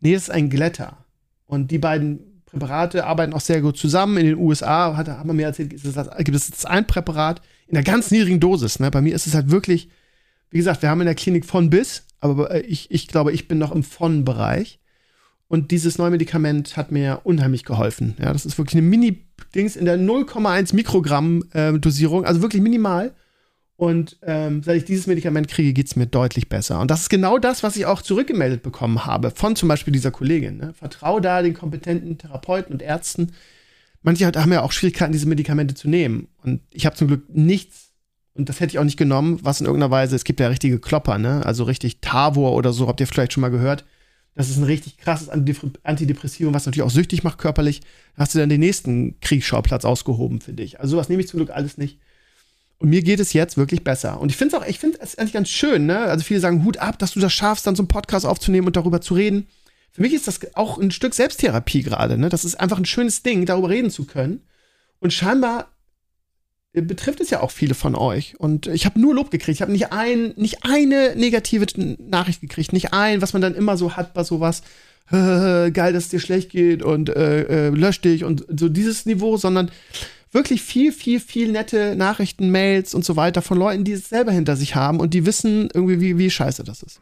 Nee, 0.00 0.14
es 0.14 0.24
ist 0.24 0.30
ein 0.30 0.50
Glätter. 0.50 1.04
Und 1.46 1.70
die 1.70 1.78
beiden 1.78 2.42
Präparate 2.46 3.06
arbeiten 3.06 3.32
auch 3.32 3.40
sehr 3.40 3.60
gut 3.60 3.76
zusammen. 3.76 4.16
In 4.16 4.26
den 4.26 4.38
USA 4.38 4.96
hat, 4.96 5.08
hat 5.08 5.24
man 5.24 5.36
mir 5.36 5.46
erzählt, 5.46 5.70
gibt 5.70 5.84
es 5.84 6.48
jetzt 6.48 6.66
ein 6.66 6.86
Präparat, 6.86 7.42
in 7.68 7.76
einer 7.76 7.84
ganz 7.84 8.10
niedrigen 8.10 8.40
Dosis. 8.40 8.80
Ne? 8.80 8.90
Bei 8.90 9.00
mir 9.00 9.14
ist 9.14 9.26
es 9.26 9.34
halt 9.34 9.50
wirklich, 9.50 9.88
wie 10.50 10.58
gesagt, 10.58 10.82
wir 10.82 10.90
haben 10.90 11.00
in 11.00 11.06
der 11.06 11.14
Klinik 11.14 11.44
von 11.44 11.70
bis, 11.70 12.06
aber 12.20 12.50
äh, 12.50 12.60
ich, 12.60 12.90
ich 12.90 13.08
glaube, 13.08 13.32
ich 13.32 13.48
bin 13.48 13.58
noch 13.58 13.72
im 13.72 13.82
von-Bereich. 13.82 14.78
Und 15.48 15.72
dieses 15.72 15.98
neue 15.98 16.10
Medikament 16.10 16.76
hat 16.76 16.92
mir 16.92 17.22
unheimlich 17.24 17.64
geholfen. 17.64 18.14
Ja, 18.20 18.32
das 18.32 18.46
ist 18.46 18.56
wirklich 18.56 18.74
eine 18.74 18.88
Mini-Dings 18.88 19.74
in 19.74 19.84
der 19.84 19.98
0,1 19.98 20.76
Mikrogramm 20.76 21.42
äh, 21.52 21.72
Dosierung, 21.72 22.24
also 22.24 22.40
wirklich 22.40 22.62
minimal. 22.62 23.12
Und 23.74 24.18
ähm, 24.22 24.62
seit 24.62 24.76
ich 24.76 24.84
dieses 24.84 25.06
Medikament 25.06 25.48
kriege, 25.48 25.72
geht 25.72 25.86
es 25.86 25.96
mir 25.96 26.06
deutlich 26.06 26.48
besser. 26.48 26.80
Und 26.80 26.90
das 26.90 27.00
ist 27.00 27.08
genau 27.08 27.38
das, 27.38 27.62
was 27.62 27.76
ich 27.76 27.86
auch 27.86 28.02
zurückgemeldet 28.02 28.62
bekommen 28.62 29.06
habe 29.06 29.30
von 29.30 29.56
zum 29.56 29.68
Beispiel 29.68 29.92
dieser 29.92 30.10
Kollegin. 30.10 30.58
Ne? 30.58 30.74
Vertrau 30.74 31.18
da 31.18 31.40
den 31.42 31.54
kompetenten 31.54 32.18
Therapeuten 32.18 32.74
und 32.74 32.82
Ärzten, 32.82 33.32
manche 34.02 34.26
haben 34.26 34.52
ja 34.52 34.62
auch 34.62 34.72
Schwierigkeiten, 34.72 35.12
diese 35.12 35.26
Medikamente 35.26 35.74
zu 35.74 35.88
nehmen. 35.88 36.28
Und 36.44 36.60
ich 36.70 36.86
habe 36.86 36.94
zum 36.94 37.08
Glück 37.08 37.24
nichts, 37.34 37.89
und 38.34 38.48
das 38.48 38.60
hätte 38.60 38.72
ich 38.72 38.78
auch 38.78 38.84
nicht 38.84 38.96
genommen, 38.96 39.40
was 39.42 39.60
in 39.60 39.66
irgendeiner 39.66 39.90
Weise, 39.90 40.16
es 40.16 40.24
gibt 40.24 40.40
ja 40.40 40.48
richtige 40.48 40.78
Klopper, 40.78 41.18
ne? 41.18 41.44
Also 41.44 41.64
richtig 41.64 42.00
Tavor 42.00 42.52
oder 42.54 42.72
so, 42.72 42.88
habt 42.88 43.00
ihr 43.00 43.06
vielleicht 43.06 43.32
schon 43.32 43.40
mal 43.40 43.50
gehört. 43.50 43.84
Das 44.34 44.48
ist 44.48 44.58
ein 44.58 44.64
richtig 44.64 44.96
krasses 44.96 45.28
Antidepressivum, 45.28 46.54
was 46.54 46.64
natürlich 46.64 46.86
auch 46.86 46.90
süchtig 46.90 47.24
macht 47.24 47.38
körperlich. 47.38 47.80
Hast 48.16 48.34
du 48.34 48.38
dann 48.38 48.48
den 48.48 48.60
nächsten 48.60 49.18
Kriegsschauplatz 49.20 49.84
ausgehoben 49.84 50.40
für 50.40 50.52
dich. 50.52 50.80
Also 50.80 50.92
sowas 50.92 51.08
nehme 51.08 51.20
ich 51.20 51.28
zum 51.28 51.38
Glück 51.38 51.50
alles 51.50 51.76
nicht. 51.76 51.98
Und 52.78 52.88
mir 52.88 53.02
geht 53.02 53.20
es 53.20 53.32
jetzt 53.32 53.56
wirklich 53.58 53.84
besser. 53.84 54.20
Und 54.20 54.30
ich 54.30 54.36
finde 54.36 54.56
es 54.56 54.62
auch, 54.62 54.66
ich 54.66 54.78
finde 54.78 54.98
es 55.02 55.18
eigentlich 55.18 55.32
ganz 55.32 55.50
schön, 55.50 55.86
ne? 55.86 55.98
Also 55.98 56.24
viele 56.24 56.40
sagen, 56.40 56.64
Hut 56.64 56.78
ab, 56.78 56.98
dass 56.98 57.12
du 57.12 57.20
das 57.20 57.32
schaffst, 57.32 57.66
dann 57.66 57.76
so 57.76 57.82
einen 57.82 57.88
Podcast 57.88 58.24
aufzunehmen 58.24 58.68
und 58.68 58.76
darüber 58.76 59.00
zu 59.00 59.14
reden 59.14 59.48
für 59.92 60.02
mich 60.02 60.14
ist 60.14 60.28
das 60.28 60.40
auch 60.54 60.78
ein 60.78 60.90
Stück 60.90 61.14
Selbsttherapie 61.14 61.82
gerade. 61.82 62.16
Ne? 62.16 62.28
Das 62.28 62.44
ist 62.44 62.60
einfach 62.60 62.78
ein 62.78 62.84
schönes 62.84 63.22
Ding, 63.22 63.46
darüber 63.46 63.68
reden 63.68 63.90
zu 63.90 64.04
können. 64.04 64.42
Und 65.00 65.12
scheinbar 65.12 65.68
betrifft 66.72 67.20
es 67.20 67.30
ja 67.30 67.40
auch 67.40 67.50
viele 67.50 67.74
von 67.74 67.94
euch. 67.94 68.38
Und 68.38 68.68
ich 68.68 68.86
habe 68.86 69.00
nur 69.00 69.14
Lob 69.14 69.30
gekriegt. 69.30 69.56
Ich 69.56 69.62
habe 69.62 69.72
nicht, 69.72 69.92
ein, 69.92 70.32
nicht 70.36 70.58
eine 70.62 71.16
negative 71.16 71.66
Nachricht 71.98 72.40
gekriegt. 72.40 72.72
Nicht 72.72 72.92
ein, 72.92 73.22
was 73.22 73.32
man 73.32 73.42
dann 73.42 73.54
immer 73.54 73.76
so 73.76 73.96
hat 73.96 74.14
bei 74.14 74.22
sowas. 74.22 74.62
Geil, 75.10 75.92
dass 75.92 76.04
es 76.04 76.08
dir 76.08 76.20
schlecht 76.20 76.50
geht 76.50 76.84
und 76.84 77.08
äh, 77.08 77.68
äh, 77.68 77.68
lösch 77.70 78.00
dich 78.00 78.22
und 78.22 78.46
so 78.56 78.68
dieses 78.68 79.06
Niveau, 79.06 79.36
sondern 79.36 79.72
wirklich 80.30 80.62
viel, 80.62 80.92
viel, 80.92 81.18
viel 81.18 81.50
nette 81.50 81.96
Nachrichten, 81.96 82.50
Mails 82.50 82.94
und 82.94 83.04
so 83.04 83.16
weiter 83.16 83.42
von 83.42 83.58
Leuten, 83.58 83.82
die 83.82 83.92
es 83.92 84.08
selber 84.08 84.30
hinter 84.30 84.54
sich 84.54 84.76
haben 84.76 85.00
und 85.00 85.12
die 85.12 85.26
wissen 85.26 85.68
irgendwie, 85.74 86.00
wie, 86.00 86.18
wie 86.18 86.30
scheiße 86.30 86.62
das 86.62 86.84
ist. 86.84 87.00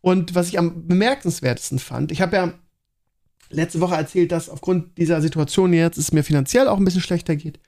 Und 0.00 0.36
was 0.36 0.46
ich 0.46 0.60
am 0.60 0.86
bemerkenswertesten 0.86 1.80
fand, 1.80 2.12
ich 2.12 2.22
habe 2.22 2.36
ja 2.36 2.54
letzte 3.50 3.80
Woche 3.80 3.96
erzählt, 3.96 4.30
dass 4.30 4.48
aufgrund 4.48 4.96
dieser 4.96 5.20
Situation 5.20 5.72
jetzt 5.72 5.98
es 5.98 6.12
mir 6.12 6.22
finanziell 6.22 6.68
auch 6.68 6.78
ein 6.78 6.84
bisschen 6.84 7.00
schlechter 7.00 7.34
geht 7.34 7.58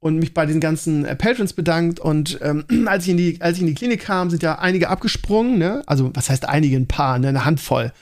und 0.00 0.16
mich 0.16 0.32
bei 0.32 0.46
den 0.46 0.60
ganzen 0.60 1.04
äh, 1.04 1.16
Patrons 1.16 1.52
bedankt. 1.52 1.98
Und 1.98 2.38
ähm, 2.42 2.64
als, 2.86 3.04
ich 3.04 3.10
in 3.10 3.16
die, 3.16 3.40
als 3.40 3.56
ich 3.56 3.62
in 3.62 3.66
die 3.66 3.74
Klinik 3.74 4.02
kam, 4.02 4.30
sind 4.30 4.42
ja 4.42 4.58
einige 4.58 4.88
abgesprungen, 4.88 5.58
ne? 5.58 5.82
Also, 5.86 6.10
was 6.14 6.30
heißt 6.30 6.48
einige? 6.48 6.76
Ein 6.76 6.86
paar, 6.86 7.18
ne? 7.18 7.28
Eine 7.28 7.44
Handvoll. 7.44 7.92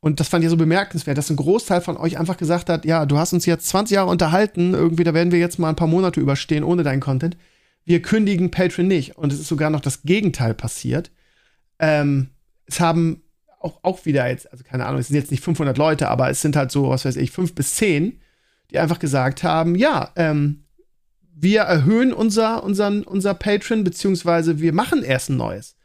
Und 0.00 0.20
das 0.20 0.28
fand 0.28 0.44
ich 0.44 0.50
so 0.50 0.56
bemerkenswert, 0.56 1.16
dass 1.16 1.30
ein 1.30 1.36
Großteil 1.36 1.80
von 1.80 1.96
euch 1.96 2.18
einfach 2.18 2.36
gesagt 2.36 2.68
hat: 2.68 2.84
Ja, 2.84 3.06
du 3.06 3.18
hast 3.18 3.32
uns 3.32 3.46
jetzt 3.46 3.68
20 3.68 3.94
Jahre 3.94 4.10
unterhalten, 4.10 4.74
irgendwie, 4.74 5.04
da 5.04 5.14
werden 5.14 5.32
wir 5.32 5.38
jetzt 5.38 5.58
mal 5.58 5.70
ein 5.70 5.76
paar 5.76 5.88
Monate 5.88 6.20
überstehen 6.20 6.64
ohne 6.64 6.82
deinen 6.82 7.00
Content. 7.00 7.36
wir 7.84 8.02
kündigen 8.02 8.50
Patreon 8.50 8.86
nicht. 8.86 9.16
Und 9.16 9.32
es 9.32 9.40
ist 9.40 9.48
sogar 9.48 9.70
noch 9.70 9.80
das 9.80 10.02
Gegenteil 10.02 10.52
passiert. 10.54 11.10
Ähm, 11.78 12.28
es 12.66 12.80
haben 12.80 13.22
auch, 13.60 13.80
auch 13.82 14.04
wieder 14.04 14.28
jetzt, 14.28 14.50
also 14.52 14.64
keine 14.64 14.86
Ahnung, 14.86 15.00
es 15.00 15.08
sind 15.08 15.16
jetzt 15.16 15.30
nicht 15.30 15.42
500 15.42 15.78
Leute, 15.78 16.08
aber 16.08 16.30
es 16.30 16.42
sind 16.42 16.56
halt 16.56 16.70
so, 16.70 16.90
was 16.90 17.04
weiß 17.04 17.16
ich, 17.16 17.30
fünf 17.30 17.54
bis 17.54 17.74
zehn, 17.76 18.20
die 18.70 18.78
einfach 18.78 18.98
gesagt 18.98 19.42
haben, 19.42 19.74
ja, 19.74 20.10
ähm, 20.16 20.64
wir 21.40 21.62
erhöhen 21.62 22.12
unser, 22.12 22.62
unseren, 22.64 23.02
unser 23.04 23.34
Patreon, 23.34 23.84
beziehungsweise 23.84 24.60
wir 24.60 24.72
machen 24.72 25.02
erst 25.02 25.30
ein 25.30 25.36
neues. 25.36 25.76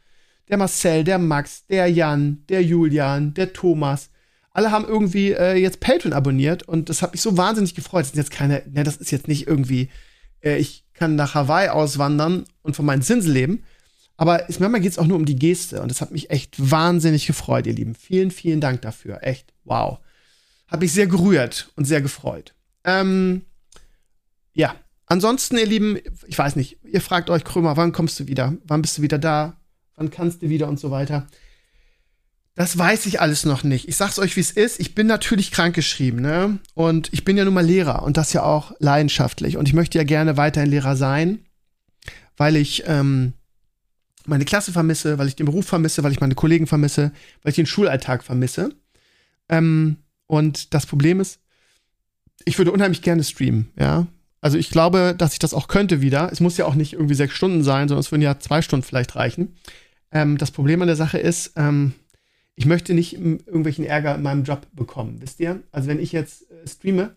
Der 0.48 0.56
Marcel, 0.56 1.04
der 1.04 1.18
Max, 1.18 1.66
der 1.66 1.86
Jan, 1.86 2.42
der 2.48 2.62
Julian, 2.62 3.34
der 3.34 3.52
Thomas, 3.52 4.10
alle 4.50 4.70
haben 4.70 4.84
irgendwie 4.84 5.32
äh, 5.32 5.54
jetzt 5.54 5.80
Patreon 5.80 6.12
abonniert 6.12 6.62
und 6.62 6.88
das 6.88 7.02
hat 7.02 7.12
mich 7.12 7.22
so 7.22 7.36
wahnsinnig 7.36 7.74
gefreut. 7.74 8.02
Das 8.02 8.12
sind 8.12 8.18
jetzt 8.18 8.30
keine, 8.30 8.62
ne, 8.70 8.84
das 8.84 8.96
ist 8.96 9.10
jetzt 9.10 9.26
nicht 9.26 9.46
irgendwie, 9.46 9.90
äh, 10.42 10.56
ich 10.58 10.84
kann 10.94 11.16
nach 11.16 11.34
Hawaii 11.34 11.68
auswandern 11.68 12.44
und 12.62 12.76
von 12.76 12.86
meinen 12.86 13.02
Zinsen 13.02 13.32
leben. 13.32 13.64
Aber 14.16 14.48
es, 14.48 14.60
manchmal 14.60 14.80
geht 14.80 14.92
es 14.92 14.98
auch 14.98 15.06
nur 15.06 15.16
um 15.16 15.24
die 15.24 15.36
Geste 15.36 15.82
und 15.82 15.90
das 15.90 16.00
hat 16.00 16.12
mich 16.12 16.30
echt 16.30 16.70
wahnsinnig 16.70 17.26
gefreut, 17.26 17.66
ihr 17.66 17.74
Lieben. 17.74 17.96
Vielen, 17.96 18.30
vielen 18.30 18.60
Dank 18.60 18.82
dafür. 18.82 19.18
Echt, 19.22 19.52
wow. 19.64 19.98
Hat 20.68 20.80
mich 20.80 20.92
sehr 20.92 21.08
gerührt 21.08 21.70
und 21.74 21.84
sehr 21.84 22.00
gefreut. 22.00 22.54
Ähm, 22.84 23.42
ja, 24.52 24.76
ansonsten, 25.14 25.56
ihr 25.56 25.66
Lieben, 25.66 25.98
ich 26.26 26.36
weiß 26.36 26.56
nicht, 26.56 26.78
ihr 26.84 27.00
fragt 27.00 27.30
euch, 27.30 27.44
Krömer, 27.44 27.76
wann 27.76 27.92
kommst 27.92 28.18
du 28.20 28.26
wieder? 28.26 28.54
Wann 28.64 28.82
bist 28.82 28.98
du 28.98 29.02
wieder 29.02 29.18
da? 29.18 29.56
Wann 29.94 30.10
kannst 30.10 30.42
du 30.42 30.48
wieder 30.48 30.68
und 30.68 30.80
so 30.80 30.90
weiter? 30.90 31.26
Das 32.56 32.76
weiß 32.76 33.06
ich 33.06 33.20
alles 33.20 33.44
noch 33.44 33.64
nicht. 33.64 33.88
Ich 33.88 33.96
sag's 33.96 34.18
euch, 34.18 34.36
wie 34.36 34.40
es 34.40 34.50
ist. 34.50 34.78
Ich 34.80 34.94
bin 34.94 35.06
natürlich 35.06 35.50
krankgeschrieben, 35.52 36.20
ne? 36.20 36.58
Und 36.74 37.12
ich 37.12 37.24
bin 37.24 37.36
ja 37.36 37.44
nun 37.44 37.54
mal 37.54 37.64
Lehrer 37.64 38.02
und 38.02 38.16
das 38.16 38.32
ja 38.32 38.42
auch 38.42 38.72
leidenschaftlich. 38.80 39.56
Und 39.56 39.68
ich 39.68 39.74
möchte 39.74 39.98
ja 39.98 40.04
gerne 40.04 40.36
weiterhin 40.36 40.70
Lehrer 40.70 40.96
sein, 40.96 41.44
weil 42.36 42.56
ich 42.56 42.84
ähm, 42.86 43.34
meine 44.26 44.44
Klasse 44.44 44.72
vermisse, 44.72 45.18
weil 45.18 45.28
ich 45.28 45.36
den 45.36 45.46
Beruf 45.46 45.66
vermisse, 45.66 46.02
weil 46.02 46.12
ich 46.12 46.20
meine 46.20 46.34
Kollegen 46.34 46.66
vermisse, 46.66 47.12
weil 47.42 47.50
ich 47.50 47.56
den 47.56 47.66
Schulalltag 47.66 48.24
vermisse. 48.24 48.74
Ähm, 49.48 49.98
und 50.26 50.74
das 50.74 50.86
Problem 50.86 51.20
ist, 51.20 51.40
ich 52.44 52.58
würde 52.58 52.72
unheimlich 52.72 53.02
gerne 53.02 53.22
streamen, 53.22 53.70
ja. 53.78 54.06
Also 54.44 54.58
ich 54.58 54.68
glaube, 54.68 55.14
dass 55.16 55.32
ich 55.32 55.38
das 55.38 55.54
auch 55.54 55.68
könnte 55.68 56.02
wieder. 56.02 56.28
Es 56.30 56.40
muss 56.40 56.58
ja 56.58 56.66
auch 56.66 56.74
nicht 56.74 56.92
irgendwie 56.92 57.14
sechs 57.14 57.32
Stunden 57.32 57.64
sein, 57.64 57.88
sondern 57.88 58.00
es 58.00 58.12
würden 58.12 58.20
ja 58.20 58.38
zwei 58.38 58.60
Stunden 58.60 58.84
vielleicht 58.84 59.16
reichen. 59.16 59.56
Ähm, 60.12 60.36
das 60.36 60.50
Problem 60.50 60.82
an 60.82 60.86
der 60.86 60.96
Sache 60.96 61.16
ist, 61.16 61.54
ähm, 61.56 61.94
ich 62.54 62.66
möchte 62.66 62.92
nicht 62.92 63.14
irgendwelchen 63.14 63.86
Ärger 63.86 64.14
in 64.14 64.20
meinem 64.20 64.44
Job 64.44 64.66
bekommen, 64.74 65.16
wisst 65.20 65.40
ihr? 65.40 65.62
Also 65.72 65.88
wenn 65.88 65.98
ich 65.98 66.12
jetzt 66.12 66.42
äh, 66.50 66.68
streame, 66.68 67.16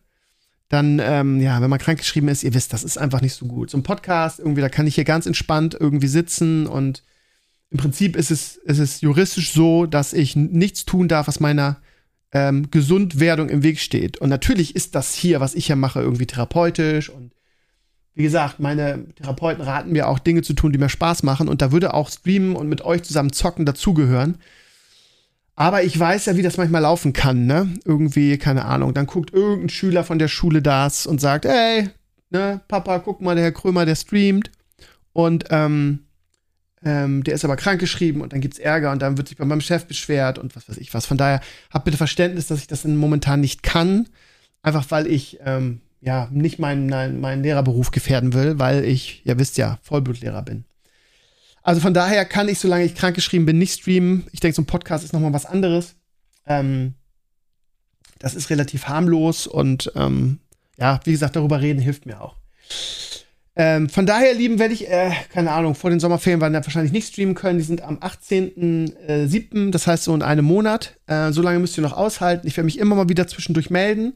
dann, 0.69 1.01
ähm, 1.03 1.41
ja, 1.41 1.61
wenn 1.61 1.69
man 1.69 1.79
krankgeschrieben 1.79 2.29
ist, 2.29 2.45
ihr 2.45 2.53
wisst, 2.53 2.71
das 2.71 2.85
ist 2.85 2.97
einfach 2.97 3.19
nicht 3.19 3.33
so 3.33 3.45
gut. 3.45 3.71
So 3.71 3.77
ein 3.77 3.83
Podcast, 3.83 4.39
irgendwie, 4.39 4.61
da 4.61 4.69
kann 4.69 4.87
ich 4.87 4.95
hier 4.95 5.03
ganz 5.03 5.25
entspannt 5.25 5.75
irgendwie 5.77 6.07
sitzen 6.07 6.65
und 6.65 7.03
im 7.71 7.77
Prinzip 7.77 8.15
ist 8.15 8.31
es, 8.31 8.55
ist 8.55 8.79
es 8.79 9.01
juristisch 9.01 9.51
so, 9.51 9.85
dass 9.85 10.13
ich 10.13 10.37
nichts 10.37 10.85
tun 10.85 11.09
darf, 11.09 11.27
was 11.27 11.41
meiner 11.41 11.81
ähm, 12.37 12.69
Gesundwerdung 12.69 13.49
im 13.49 13.63
Weg 13.63 13.79
steht. 13.79 14.19
Und 14.19 14.29
natürlich 14.29 14.75
ist 14.75 14.93
das 14.95 15.13
hier, 15.13 15.39
was 15.39 15.55
ich 15.55 15.65
hier 15.67 15.75
mache, 15.75 16.01
irgendwie 16.01 16.27
therapeutisch 16.27 17.09
und 17.09 17.31
wie 18.13 18.23
gesagt, 18.23 18.59
meine 18.59 19.05
Therapeuten 19.13 19.63
raten 19.63 19.91
mir 19.91 20.07
auch 20.07 20.17
Dinge 20.17 20.41
zu 20.41 20.53
tun, 20.53 20.71
die 20.71 20.79
mir 20.79 20.89
Spaß 20.89 21.21
machen 21.21 21.47
und 21.47 21.61
da 21.61 21.71
würde 21.71 21.93
auch 21.93 22.09
Streamen 22.09 22.55
und 22.55 22.67
mit 22.67 22.81
euch 22.81 23.03
zusammen 23.03 23.31
zocken 23.31 23.65
dazugehören. 23.65 24.39
Aber 25.55 25.83
ich 25.83 25.99
weiß 25.99 26.25
ja, 26.25 26.35
wie 26.35 26.41
das 26.41 26.57
manchmal 26.57 26.81
laufen 26.81 27.13
kann, 27.13 27.45
ne? 27.45 27.73
Irgendwie, 27.85 28.37
keine 28.37 28.65
Ahnung. 28.65 28.93
Dann 28.93 29.05
guckt 29.05 29.33
irgendein 29.33 29.69
Schüler 29.69 30.03
von 30.03 30.19
der 30.19 30.27
Schule 30.27 30.63
das 30.63 31.05
und 31.05 31.21
sagt, 31.21 31.45
ey, 31.45 31.89
ne, 32.29 32.61
Papa, 32.67 32.99
guck 32.99 33.21
mal, 33.21 33.35
der 33.35 33.43
Herr 33.43 33.51
Krömer, 33.51 33.85
der 33.85 33.95
streamt. 33.95 34.51
Und 35.13 35.45
ähm, 35.49 36.06
ähm, 36.83 37.23
der 37.23 37.33
ist 37.33 37.43
aber 37.43 37.55
krankgeschrieben 37.55 38.21
und 38.21 38.33
dann 38.33 38.41
gibt's 38.41 38.59
Ärger 38.59 38.91
und 38.91 39.01
dann 39.01 39.17
wird 39.17 39.27
sich 39.27 39.37
bei 39.37 39.45
meinem 39.45 39.61
Chef 39.61 39.85
beschwert 39.85 40.37
und 40.37 40.55
was 40.55 40.69
weiß 40.69 40.77
ich 40.77 40.93
was. 40.93 41.05
Von 41.05 41.17
daher 41.17 41.41
habt 41.71 41.85
bitte 41.85 41.97
Verständnis, 41.97 42.47
dass 42.47 42.59
ich 42.59 42.67
das 42.67 42.85
momentan 42.85 43.41
nicht 43.41 43.63
kann. 43.63 44.07
Einfach 44.61 44.85
weil 44.89 45.07
ich 45.07 45.39
ähm, 45.43 45.81
ja 46.01 46.27
nicht 46.31 46.59
meinen, 46.59 47.19
meinen 47.19 47.43
Lehrerberuf 47.43 47.91
gefährden 47.91 48.33
will, 48.33 48.59
weil 48.59 48.85
ich, 48.85 49.21
ja 49.23 49.39
wisst 49.39 49.57
ja, 49.57 49.79
Vollblutlehrer 49.81 50.43
bin. 50.43 50.65
Also 51.63 51.81
von 51.81 51.93
daher 51.93 52.25
kann 52.25 52.47
ich, 52.47 52.59
solange 52.59 52.85
ich 52.85 52.95
krankgeschrieben 52.95 53.45
bin, 53.45 53.57
nicht 53.57 53.73
streamen. 53.73 54.25
Ich 54.31 54.39
denke, 54.39 54.55
so 54.55 54.61
ein 54.61 54.67
Podcast 54.67 55.03
ist 55.03 55.13
nochmal 55.13 55.33
was 55.33 55.45
anderes. 55.45 55.95
Ähm, 56.45 56.93
das 58.19 58.35
ist 58.35 58.49
relativ 58.49 58.87
harmlos 58.87 59.47
und 59.47 59.91
ähm, 59.95 60.39
ja, 60.77 60.99
wie 61.03 61.11
gesagt, 61.11 61.35
darüber 61.35 61.59
reden 61.61 61.79
hilft 61.79 62.05
mir 62.05 62.21
auch. 62.21 62.35
Ähm, 63.59 63.89
von 63.89 64.05
daher, 64.05 64.35
Lieben, 64.35 64.59
werde 64.59 64.75
ich, 64.75 64.87
äh, 64.87 65.11
keine 65.33 65.51
Ahnung, 65.51 65.73
vor 65.73 65.89
den 65.89 65.99
Sommerferien 65.99 66.39
werden 66.39 66.53
wir 66.53 66.63
wahrscheinlich 66.63 66.91
nicht 66.91 67.07
streamen 67.07 67.33
können. 67.33 67.57
Die 67.57 67.65
sind 67.65 67.81
am 67.81 67.97
18.07., 67.97 69.67
äh, 69.67 69.71
das 69.71 69.87
heißt 69.87 70.03
so 70.03 70.13
in 70.13 70.21
einem 70.21 70.45
Monat. 70.45 70.95
Äh, 71.07 71.31
so 71.31 71.41
lange 71.41 71.57
müsst 71.57 71.75
ihr 71.77 71.81
noch 71.81 71.97
aushalten. 71.97 72.45
Ich 72.45 72.55
werde 72.55 72.65
mich 72.65 72.77
immer 72.77 72.95
mal 72.95 73.09
wieder 73.09 73.25
zwischendurch 73.27 73.71
melden 73.71 74.13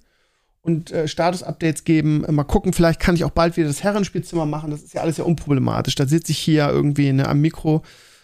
und 0.62 0.92
äh, 0.92 1.08
Status-Updates 1.08 1.86
geben. 1.86 2.24
Mal 2.30 2.44
gucken, 2.44 2.72
vielleicht 2.72 3.00
kann 3.00 3.16
ich 3.16 3.24
auch 3.24 3.32
bald 3.32 3.58
wieder 3.58 3.68
das 3.68 3.84
Herrenspielzimmer 3.84 4.46
machen. 4.46 4.70
Das 4.70 4.84
ist 4.84 4.94
ja 4.94 5.02
alles 5.02 5.18
ja 5.18 5.24
unproblematisch. 5.24 5.96
Da 5.96 6.06
sitze 6.06 6.32
ich 6.32 6.38
hier 6.38 6.70
irgendwie 6.70 7.12
ne, 7.12 7.28
am 7.28 7.42
Mikro 7.42 7.82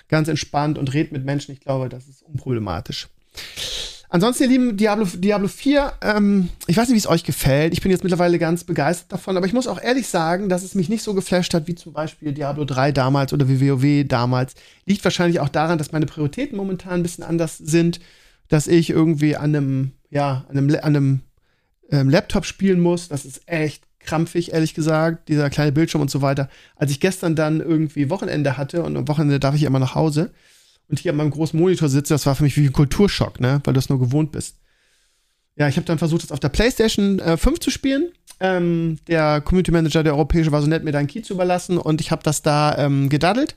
ganz 0.09 0.27
entspannt 0.27 0.77
und 0.77 0.93
rede 0.93 1.13
mit 1.13 1.25
Menschen. 1.25 1.51
Ich 1.51 1.61
glaube, 1.61 1.89
das 1.89 2.07
ist 2.07 2.21
unproblematisch. 2.21 3.07
Ansonsten, 4.09 4.43
ihr 4.43 4.49
Lieben, 4.49 4.77
Diablo, 4.77 5.05
Diablo 5.05 5.49
4, 5.49 5.93
ähm, 6.01 6.49
ich 6.67 6.77
weiß 6.77 6.87
nicht, 6.87 6.95
wie 6.95 6.99
es 6.99 7.07
euch 7.07 7.25
gefällt. 7.25 7.73
Ich 7.73 7.81
bin 7.81 7.91
jetzt 7.91 8.03
mittlerweile 8.03 8.39
ganz 8.39 8.63
begeistert 8.63 9.11
davon, 9.11 9.35
aber 9.35 9.45
ich 9.45 9.53
muss 9.53 9.67
auch 9.67 9.81
ehrlich 9.81 10.07
sagen, 10.07 10.47
dass 10.47 10.63
es 10.63 10.75
mich 10.75 10.87
nicht 10.87 11.03
so 11.03 11.13
geflasht 11.13 11.53
hat, 11.53 11.67
wie 11.67 11.75
zum 11.75 11.91
Beispiel 11.91 12.31
Diablo 12.31 12.63
3 12.63 12.93
damals 12.93 13.33
oder 13.33 13.49
wie 13.49 13.59
WoW 13.59 14.07
damals. 14.07 14.55
Liegt 14.85 15.03
wahrscheinlich 15.03 15.41
auch 15.41 15.49
daran, 15.49 15.77
dass 15.77 15.91
meine 15.91 16.05
Prioritäten 16.05 16.55
momentan 16.55 16.93
ein 16.93 17.03
bisschen 17.03 17.25
anders 17.25 17.57
sind, 17.57 17.99
dass 18.47 18.67
ich 18.67 18.89
irgendwie 18.89 19.35
an 19.35 19.53
einem, 19.53 19.91
ja, 20.09 20.45
an 20.47 20.57
einem, 20.57 20.69
an 20.75 20.83
einem 20.83 21.21
ähm, 21.91 22.09
Laptop 22.09 22.45
spielen 22.45 22.79
muss. 22.79 23.09
Das 23.09 23.25
ist 23.25 23.41
echt 23.45 23.83
krampfig, 23.99 24.53
ehrlich 24.53 24.73
gesagt, 24.73 25.27
dieser 25.27 25.49
kleine 25.49 25.73
Bildschirm 25.73 26.01
und 26.01 26.09
so 26.09 26.21
weiter. 26.21 26.47
Als 26.77 26.91
ich 26.91 27.01
gestern 27.01 27.35
dann 27.35 27.59
irgendwie 27.59 28.09
Wochenende 28.09 28.55
hatte 28.55 28.83
und 28.83 28.95
am 28.95 29.09
Wochenende 29.09 29.41
darf 29.41 29.53
ich 29.53 29.63
immer 29.63 29.79
nach 29.79 29.95
Hause 29.95 30.31
und 30.89 30.99
hier 30.99 31.11
an 31.11 31.17
meinem 31.17 31.31
großen 31.31 31.59
Monitor 31.59 31.89
sitze, 31.89 32.13
das 32.13 32.25
war 32.25 32.35
für 32.35 32.43
mich 32.43 32.57
wie 32.57 32.65
ein 32.65 32.73
Kulturschock, 32.73 33.39
ne, 33.39 33.61
weil 33.63 33.73
du 33.73 33.79
es 33.79 33.89
nur 33.89 33.99
gewohnt 33.99 34.31
bist. 34.31 34.55
Ja, 35.55 35.67
ich 35.67 35.75
habe 35.75 35.85
dann 35.85 35.97
versucht, 35.97 36.23
es 36.23 36.31
auf 36.31 36.39
der 36.39 36.49
PlayStation 36.49 37.19
äh, 37.19 37.35
5 37.35 37.59
zu 37.59 37.71
spielen. 37.71 38.11
Ähm, 38.39 38.99
der 39.07 39.41
Community 39.41 39.71
Manager, 39.71 40.03
der 40.03 40.13
Europäische, 40.13 40.51
war 40.51 40.61
so 40.61 40.67
nett, 40.67 40.83
mir 40.83 40.91
da 40.91 40.99
einen 40.99 41.07
Key 41.07 41.23
zu 41.23 41.33
überlassen 41.33 41.77
und 41.79 41.99
ich 41.99 42.11
habe 42.11 42.21
das 42.23 42.43
da 42.43 42.77
ähm, 42.77 43.09
gedaddelt. 43.09 43.55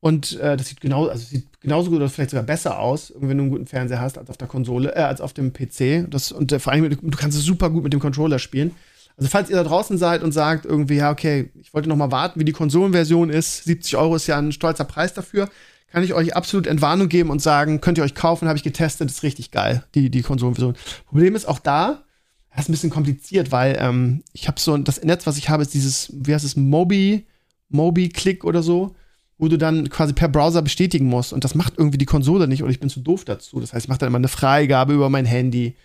Und 0.00 0.38
äh, 0.38 0.56
das 0.56 0.68
sieht 0.68 0.80
genau, 0.80 1.06
also 1.06 1.24
sieht 1.24 1.46
genauso 1.60 1.90
gut 1.90 1.98
oder 1.98 2.08
vielleicht 2.08 2.30
sogar 2.30 2.44
besser 2.44 2.78
aus, 2.78 3.12
wenn 3.18 3.36
du 3.36 3.44
einen 3.44 3.50
guten 3.50 3.66
Fernseher 3.66 4.00
hast, 4.00 4.18
als 4.18 4.30
auf 4.30 4.36
der 4.36 4.46
Konsole, 4.48 4.94
äh, 4.94 5.00
als 5.00 5.20
auf 5.20 5.32
dem 5.32 5.52
PC. 5.52 6.08
Das, 6.10 6.30
und 6.30 6.52
äh, 6.52 6.58
vor 6.58 6.72
allem, 6.72 6.88
du 6.88 7.16
kannst 7.16 7.36
es 7.36 7.44
super 7.44 7.70
gut 7.70 7.84
mit 7.84 7.92
dem 7.92 8.00
Controller 8.00 8.38
spielen. 8.38 8.72
Also, 9.16 9.28
falls 9.28 9.50
ihr 9.50 9.56
da 9.56 9.64
draußen 9.64 9.98
seid 9.98 10.22
und 10.22 10.30
sagt 10.30 10.64
irgendwie, 10.64 10.96
ja, 10.96 11.10
okay, 11.10 11.50
ich 11.60 11.74
wollte 11.74 11.88
noch 11.88 11.96
mal 11.96 12.12
warten, 12.12 12.38
wie 12.38 12.44
die 12.44 12.52
Konsolenversion 12.52 13.30
ist, 13.30 13.64
70 13.64 13.96
Euro 13.96 14.14
ist 14.14 14.28
ja 14.28 14.38
ein 14.38 14.52
stolzer 14.52 14.84
Preis 14.84 15.14
dafür, 15.14 15.48
kann 15.90 16.02
ich 16.02 16.14
euch 16.14 16.36
absolut 16.36 16.66
Entwarnung 16.66 17.08
geben 17.08 17.30
und 17.30 17.40
sagen, 17.40 17.80
könnt 17.80 17.98
ihr 17.98 18.04
euch 18.04 18.14
kaufen, 18.14 18.48
habe 18.48 18.56
ich 18.56 18.64
getestet, 18.64 19.10
ist 19.10 19.22
richtig 19.22 19.50
geil, 19.50 19.84
die, 19.94 20.10
die 20.10 20.22
Konsolenversion. 20.22 20.76
Problem 21.06 21.34
ist 21.34 21.46
auch 21.46 21.58
da, 21.58 22.04
das 22.50 22.64
ist 22.64 22.68
ein 22.68 22.72
bisschen 22.72 22.90
kompliziert, 22.90 23.52
weil 23.52 23.76
ähm, 23.80 24.22
ich 24.32 24.48
habe 24.48 24.60
so, 24.60 24.76
das 24.76 25.02
Netz, 25.02 25.26
was 25.26 25.38
ich 25.38 25.48
habe, 25.48 25.62
ist 25.62 25.74
dieses, 25.74 26.12
wie 26.12 26.34
heißt 26.34 26.44
es, 26.44 26.56
Mobi, 26.56 27.26
Mobi-Click 27.70 28.44
oder 28.44 28.62
so 28.62 28.94
wo 29.38 29.46
du 29.46 29.56
dann 29.56 29.88
quasi 29.88 30.12
per 30.12 30.28
Browser 30.28 30.62
bestätigen 30.62 31.06
musst. 31.06 31.32
Und 31.32 31.44
das 31.44 31.54
macht 31.54 31.74
irgendwie 31.78 31.98
die 31.98 32.04
Konsole 32.04 32.48
nicht 32.48 32.62
oder 32.62 32.72
ich 32.72 32.80
bin 32.80 32.90
zu 32.90 33.00
doof 33.00 33.24
dazu. 33.24 33.60
Das 33.60 33.72
heißt, 33.72 33.86
ich 33.86 33.88
mache 33.88 34.00
dann 34.00 34.08
immer 34.08 34.18
eine 34.18 34.28
Freigabe 34.28 34.92
über 34.92 35.08
mein 35.08 35.24
Handy. 35.24 35.76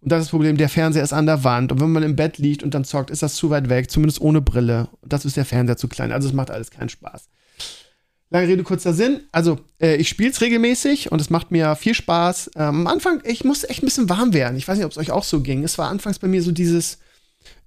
Und 0.00 0.12
das 0.12 0.20
ist 0.20 0.26
das 0.26 0.30
Problem, 0.30 0.56
der 0.56 0.68
Fernseher 0.68 1.02
ist 1.02 1.12
an 1.12 1.26
der 1.26 1.44
Wand. 1.44 1.72
Und 1.72 1.80
wenn 1.80 1.90
man 1.90 2.04
im 2.04 2.16
Bett 2.16 2.38
liegt 2.38 2.62
und 2.62 2.72
dann 2.72 2.84
zockt, 2.84 3.10
ist 3.10 3.22
das 3.22 3.34
zu 3.34 3.50
weit 3.50 3.68
weg, 3.68 3.90
zumindest 3.90 4.20
ohne 4.20 4.40
Brille. 4.40 4.88
Und 5.02 5.12
das 5.12 5.24
ist 5.24 5.36
der 5.36 5.44
Fernseher 5.44 5.76
zu 5.76 5.88
klein. 5.88 6.12
Also 6.12 6.28
es 6.28 6.34
macht 6.34 6.50
alles 6.50 6.70
keinen 6.70 6.88
Spaß. 6.88 7.28
Lange 8.32 8.46
Rede, 8.46 8.62
kurzer 8.62 8.94
Sinn. 8.94 9.22
Also, 9.32 9.58
äh, 9.80 9.96
ich 9.96 10.08
spiele 10.08 10.30
es 10.30 10.40
regelmäßig 10.40 11.10
und 11.10 11.20
es 11.20 11.30
macht 11.30 11.50
mir 11.50 11.74
viel 11.74 11.94
Spaß. 11.94 12.52
Ähm, 12.54 12.62
am 12.62 12.86
Anfang, 12.86 13.20
ich 13.24 13.42
musste 13.42 13.68
echt 13.68 13.82
ein 13.82 13.86
bisschen 13.86 14.08
warm 14.08 14.32
werden. 14.32 14.56
Ich 14.56 14.68
weiß 14.68 14.76
nicht, 14.76 14.86
ob 14.86 14.92
es 14.92 14.98
euch 14.98 15.10
auch 15.10 15.24
so 15.24 15.40
ging. 15.40 15.64
Es 15.64 15.78
war 15.78 15.88
anfangs 15.88 16.20
bei 16.20 16.28
mir 16.28 16.40
so 16.40 16.52
dieses, 16.52 16.98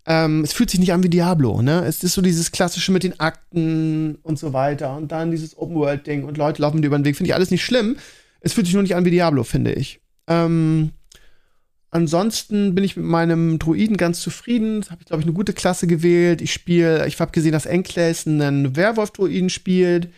ähm, 0.05 0.41
es 0.41 0.53
fühlt 0.53 0.69
sich 0.69 0.79
nicht 0.79 0.93
an 0.93 1.03
wie 1.03 1.09
Diablo, 1.09 1.61
ne? 1.61 1.83
Es 1.85 2.01
ist 2.03 2.13
so 2.13 2.21
dieses 2.21 2.51
klassische 2.51 2.93
mit 2.93 3.03
den 3.03 3.19
Akten 3.19 4.15
und 4.23 4.39
so 4.39 4.53
weiter 4.53 4.95
und 4.95 5.11
dann 5.11 5.31
dieses 5.31 5.57
Open-World-Ding 5.57 6.23
und 6.23 6.37
Leute 6.37 6.61
laufen 6.61 6.81
dir 6.81 6.87
über 6.87 6.97
den 6.97 7.05
Weg. 7.05 7.17
Finde 7.17 7.29
ich 7.29 7.35
alles 7.35 7.51
nicht 7.51 7.65
schlimm. 7.65 7.97
Es 8.39 8.53
fühlt 8.53 8.65
sich 8.65 8.73
nur 8.73 8.83
nicht 8.83 8.95
an 8.95 9.03
wie 9.03 9.11
Diablo, 9.11 9.43
finde 9.43 9.73
ich. 9.73 9.99
Ähm, 10.27 10.91
ansonsten 11.89 12.73
bin 12.73 12.85
ich 12.85 12.95
mit 12.95 13.05
meinem 13.05 13.59
Druiden 13.59 13.97
ganz 13.97 14.21
zufrieden. 14.21 14.85
Habe 14.89 15.01
ich, 15.01 15.07
glaube 15.07 15.21
ich, 15.21 15.27
eine 15.27 15.35
gute 15.35 15.53
Klasse 15.53 15.87
gewählt. 15.87 16.41
Ich 16.41 16.53
spiele, 16.53 17.05
ich 17.07 17.19
habe 17.19 17.31
gesehen, 17.31 17.51
dass 17.51 17.65
Enkles 17.65 18.27
einen 18.27 18.77
Werwolf-Druiden 18.77 19.49
spielt. 19.49 20.09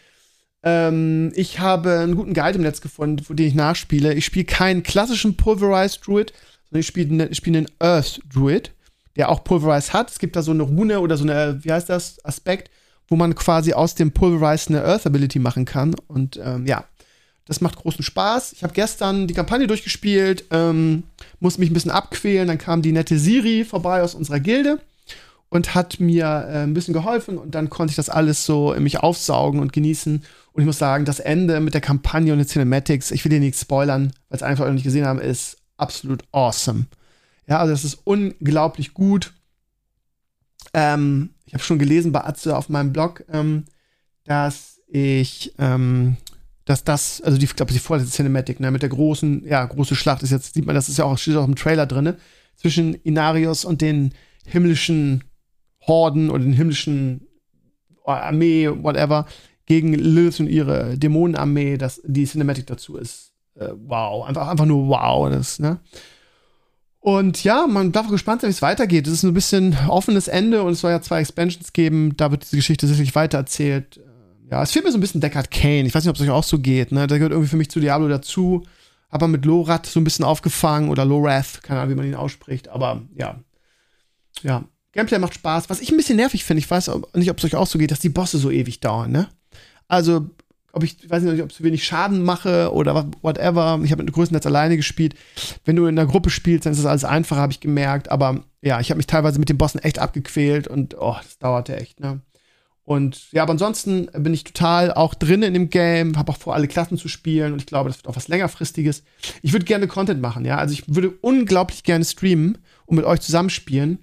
Ähm, 0.65 1.31
ich 1.35 1.59
habe 1.59 1.99
einen 1.99 2.15
guten 2.15 2.33
Guide 2.33 2.57
im 2.57 2.63
Netz 2.63 2.81
gefunden, 2.81 3.23
den 3.35 3.47
ich 3.47 3.55
nachspiele. 3.55 4.13
Ich 4.13 4.25
spiele 4.25 4.45
keinen 4.45 4.83
klassischen 4.83 5.37
Pulverized 5.37 6.05
Druid, 6.05 6.33
sondern 6.65 6.81
ich 6.81 6.87
spiele 6.87 7.13
ne, 7.13 7.33
spiel 7.33 7.55
einen 7.55 7.67
Earth 7.79 8.19
Druid 8.33 8.71
der 9.15 9.29
auch 9.29 9.43
Pulverize 9.43 9.93
hat. 9.93 10.11
Es 10.11 10.19
gibt 10.19 10.35
da 10.35 10.41
so 10.41 10.51
eine 10.51 10.63
Rune 10.63 10.99
oder 10.99 11.17
so 11.17 11.23
eine, 11.23 11.63
wie 11.63 11.71
heißt 11.71 11.89
das, 11.89 12.23
Aspekt, 12.23 12.69
wo 13.07 13.15
man 13.15 13.35
quasi 13.35 13.73
aus 13.73 13.95
dem 13.95 14.11
Pulverize 14.11 14.69
eine 14.69 14.83
Earth 14.83 15.05
Ability 15.05 15.39
machen 15.39 15.65
kann. 15.65 15.95
Und 16.07 16.39
ähm, 16.43 16.65
ja, 16.65 16.85
das 17.45 17.61
macht 17.61 17.77
großen 17.77 18.03
Spaß. 18.03 18.53
Ich 18.53 18.63
habe 18.63 18.73
gestern 18.73 19.27
die 19.27 19.33
Kampagne 19.33 19.67
durchgespielt, 19.67 20.45
ähm, 20.51 21.03
musste 21.39 21.61
mich 21.61 21.69
ein 21.69 21.73
bisschen 21.73 21.91
abquälen. 21.91 22.47
Dann 22.47 22.57
kam 22.57 22.81
die 22.81 22.91
nette 22.91 23.19
Siri 23.19 23.63
vorbei 23.63 24.01
aus 24.01 24.15
unserer 24.15 24.39
Gilde 24.39 24.79
und 25.49 25.75
hat 25.75 25.99
mir 25.99 26.25
äh, 26.25 26.63
ein 26.63 26.73
bisschen 26.73 26.93
geholfen. 26.93 27.37
Und 27.37 27.55
dann 27.55 27.69
konnte 27.69 27.91
ich 27.91 27.95
das 27.95 28.09
alles 28.09 28.45
so 28.45 28.73
in 28.73 28.83
mich 28.83 28.99
aufsaugen 28.99 29.59
und 29.59 29.71
genießen. 29.71 30.23
Und 30.55 30.61
ich 30.61 30.67
muss 30.67 30.77
sagen, 30.77 31.03
das 31.03 31.19
Ende 31.19 31.59
mit 31.59 31.73
der 31.73 31.81
Kampagne 31.81 32.31
und 32.31 32.39
den 32.39 32.47
Cinematics, 32.47 33.11
ich 33.11 33.25
will 33.25 33.29
dir 33.29 33.41
nichts 33.41 33.59
spoilern, 33.59 34.13
weil 34.29 34.37
es 34.37 34.41
einfach 34.41 34.65
noch 34.65 34.71
nicht 34.71 34.85
gesehen 34.85 35.05
haben, 35.05 35.19
ist 35.19 35.57
absolut 35.75 36.23
awesome. 36.31 36.85
Ja, 37.45 37.59
also 37.59 37.73
es 37.73 37.83
ist 37.83 37.99
unglaublich 38.05 38.93
gut. 38.93 39.33
Ähm, 40.73 41.31
ich 41.43 41.53
habe 41.53 41.61
schon 41.61 41.77
gelesen 41.77 42.13
bei 42.13 42.23
Atze 42.23 42.55
auf 42.55 42.69
meinem 42.69 42.93
Blog, 42.93 43.25
ähm, 43.29 43.65
dass 44.23 44.79
ich, 44.87 45.53
ähm, 45.57 46.15
dass 46.63 46.85
das, 46.85 47.19
also 47.19 47.37
die, 47.37 47.43
ich 47.43 47.55
glaube, 47.57 47.73
die 47.73 47.79
vorletzte 47.79 48.15
Cinematic, 48.15 48.61
ne, 48.61 48.71
mit 48.71 48.81
der 48.81 48.87
großen, 48.87 49.45
ja, 49.45 49.65
große 49.65 49.97
Schlacht 49.97 50.23
ist 50.23 50.31
jetzt, 50.31 50.53
sieht 50.53 50.65
man, 50.65 50.73
das 50.73 50.87
ist 50.87 50.97
ja 50.97 51.03
auch, 51.03 51.17
steht 51.17 51.35
auch 51.35 51.43
im 51.43 51.57
Trailer 51.57 51.85
drin, 51.85 52.13
zwischen 52.55 52.93
Inarius 52.93 53.65
und 53.65 53.81
den 53.81 54.13
himmlischen 54.45 55.25
Horden 55.81 56.29
oder 56.29 56.45
den 56.45 56.53
himmlischen 56.53 57.27
Armee, 58.05 58.69
whatever, 58.69 59.25
gegen 59.65 59.93
Lilith 59.93 60.39
und 60.39 60.47
ihre 60.47 60.97
Dämonenarmee, 60.97 61.77
dass 61.77 62.01
die 62.05 62.25
Cinematic 62.25 62.67
dazu 62.67 62.97
ist. 62.97 63.33
Äh, 63.55 63.69
wow, 63.85 64.25
einfach, 64.25 64.47
einfach 64.47 64.65
nur 64.65 64.87
wow, 64.87 65.29
das, 65.29 65.59
ne? 65.59 65.79
Und 66.99 67.43
ja, 67.43 67.67
man 67.67 67.91
darf 67.91 68.09
gespannt 68.09 68.41
sein, 68.41 68.49
wie 68.49 68.53
es 68.53 68.63
weitergeht. 68.63 69.05
Es 69.05 69.13
ist 69.13 69.23
ein 69.23 69.33
bisschen 69.35 69.77
offenes 69.87 70.27
Ende 70.27 70.63
und 70.63 70.73
es 70.73 70.81
soll 70.81 70.89
ja 70.89 71.01
zwei 71.03 71.21
Expansions 71.21 71.71
geben. 71.71 72.17
Da 72.17 72.31
wird 72.31 72.43
diese 72.43 72.55
Geschichte 72.55 72.87
sicherlich 72.87 73.13
weitererzählt. 73.13 73.97
Äh, 73.97 74.51
ja, 74.51 74.63
es 74.63 74.71
fehlt 74.71 74.85
mir 74.85 74.91
so 74.91 74.97
ein 74.97 75.01
bisschen 75.01 75.21
Deckard 75.21 75.51
Kane. 75.51 75.85
Ich 75.85 75.93
weiß 75.93 76.03
nicht, 76.03 76.09
ob 76.09 76.15
es 76.15 76.21
euch 76.23 76.31
auch 76.31 76.43
so 76.43 76.57
geht. 76.57 76.91
Ne? 76.91 77.05
Der 77.05 77.19
gehört 77.19 77.31
irgendwie 77.31 77.49
für 77.49 77.57
mich 77.57 77.69
zu 77.69 77.79
Diablo 77.79 78.07
dazu. 78.07 78.63
Aber 79.09 79.27
mit 79.27 79.45
Lorath 79.45 79.85
so 79.85 79.99
ein 79.99 80.03
bisschen 80.03 80.25
aufgefangen 80.25 80.89
oder 80.89 81.05
Lorath, 81.05 81.61
keine 81.61 81.79
Ahnung, 81.79 81.91
wie 81.91 81.97
man 81.97 82.07
ihn 82.07 82.15
ausspricht. 82.15 82.69
Aber 82.69 83.03
ja, 83.15 83.39
ja, 84.41 84.65
Gameplay 84.91 85.19
macht 85.19 85.35
Spaß. 85.35 85.69
Was 85.69 85.81
ich 85.81 85.91
ein 85.91 85.97
bisschen 85.97 86.15
nervig 86.15 86.43
finde, 86.43 86.59
ich 86.59 86.71
weiß 86.71 86.89
nicht, 87.13 87.29
ob 87.29 87.37
es 87.37 87.45
euch 87.45 87.55
auch 87.55 87.67
so 87.67 87.77
geht, 87.77 87.91
dass 87.91 87.99
die 87.99 88.09
Bosse 88.09 88.39
so 88.39 88.49
ewig 88.49 88.79
dauern, 88.79 89.11
ne? 89.11 89.29
Also 89.87 90.29
ob 90.75 90.83
ich, 90.83 91.01
ich 91.01 91.09
weiß 91.09 91.23
nicht, 91.23 91.41
ob 91.41 91.49
ich 91.49 91.55
zu 91.55 91.63
wenig 91.63 91.85
Schaden 91.85 92.21
mache 92.21 92.73
oder 92.73 93.09
whatever. 93.21 93.79
Ich 93.83 93.91
habe 93.91 94.03
mit 94.03 94.13
größtenteils 94.13 94.45
alleine 94.45 94.75
gespielt. 94.75 95.15
Wenn 95.63 95.77
du 95.77 95.85
in 95.85 95.95
der 95.95 96.05
Gruppe 96.05 96.29
spielst, 96.29 96.65
dann 96.65 96.73
ist 96.73 96.79
das 96.79 96.85
alles 96.85 97.05
einfacher, 97.05 97.41
habe 97.41 97.53
ich 97.53 97.61
gemerkt. 97.61 98.11
Aber 98.11 98.43
ja, 98.61 98.81
ich 98.81 98.89
habe 98.89 98.97
mich 98.97 99.07
teilweise 99.07 99.39
mit 99.39 99.47
den 99.47 99.57
Bossen 99.57 99.79
echt 99.79 99.99
abgequält 99.99 100.67
und 100.67 100.95
oh, 100.99 101.15
das 101.21 101.37
dauerte 101.37 101.77
echt, 101.77 102.01
ne? 102.01 102.21
Und 102.83 103.31
ja, 103.31 103.41
aber 103.41 103.53
ansonsten 103.53 104.07
bin 104.13 104.33
ich 104.33 104.43
total 104.43 104.93
auch 104.93 105.15
drin 105.15 105.41
in 105.41 105.55
dem 105.55 105.71
Game, 105.71 106.17
habe 106.17 106.31
auch 106.31 106.37
vor, 106.37 106.53
alle 106.53 106.67
Klassen 106.67 106.99
zu 106.99 107.07
spielen 107.07 107.51
und 107.51 107.59
ich 107.59 107.65
glaube, 107.65 107.89
das 107.89 107.97
wird 107.97 108.07
auch 108.07 108.15
was 108.15 108.27
längerfristiges. 108.27 109.03
Ich 109.41 109.53
würde 109.53 109.65
gerne 109.65 109.87
Content 109.87 110.21
machen, 110.21 110.45
ja. 110.45 110.57
Also 110.57 110.73
ich 110.73 110.83
würde 110.93 111.11
unglaublich 111.21 111.83
gerne 111.83 112.05
streamen 112.05 112.59
und 112.85 112.97
mit 112.97 113.05
euch 113.05 113.21
zusammenspielen. 113.21 113.99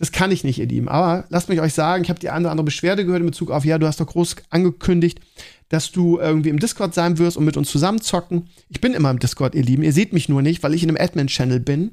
Das 0.00 0.12
kann 0.12 0.30
ich 0.30 0.44
nicht, 0.44 0.58
ihr 0.58 0.66
Lieben. 0.66 0.88
Aber 0.88 1.26
lasst 1.28 1.50
mich 1.50 1.60
euch 1.60 1.74
sagen, 1.74 2.02
ich 2.02 2.08
habe 2.08 2.18
die 2.18 2.30
eine 2.30 2.46
oder 2.46 2.52
andere 2.52 2.64
Beschwerde 2.64 3.04
gehört 3.04 3.20
in 3.20 3.26
Bezug 3.26 3.50
auf, 3.50 3.66
ja, 3.66 3.76
du 3.76 3.86
hast 3.86 4.00
doch 4.00 4.06
groß 4.06 4.36
angekündigt, 4.48 5.20
dass 5.68 5.92
du 5.92 6.18
irgendwie 6.18 6.48
im 6.48 6.58
Discord 6.58 6.94
sein 6.94 7.18
wirst 7.18 7.36
und 7.36 7.44
mit 7.44 7.58
uns 7.58 7.70
zusammen 7.70 8.00
zocken. 8.00 8.48
Ich 8.70 8.80
bin 8.80 8.94
immer 8.94 9.10
im 9.10 9.18
Discord, 9.18 9.54
ihr 9.54 9.62
Lieben. 9.62 9.82
Ihr 9.82 9.92
seht 9.92 10.14
mich 10.14 10.30
nur 10.30 10.40
nicht, 10.40 10.62
weil 10.62 10.72
ich 10.72 10.82
in 10.82 10.88
einem 10.88 10.96
Admin-Channel 10.96 11.60
bin. 11.60 11.92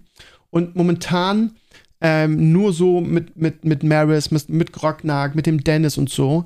Und 0.49 0.77
momentan 0.77 1.57
ähm, 1.99 2.53
nur 2.53 2.71
so 2.71 3.01
mit, 3.01 3.35
mit, 3.35 3.65
mit 3.65 3.83
Maris, 3.83 4.31
mit, 4.31 4.47
mit 4.47 4.71
Grognag, 4.71 5.35
mit 5.35 5.45
dem 5.45 5.61
Dennis 5.65 5.97
und 5.97 6.09
so. 6.09 6.46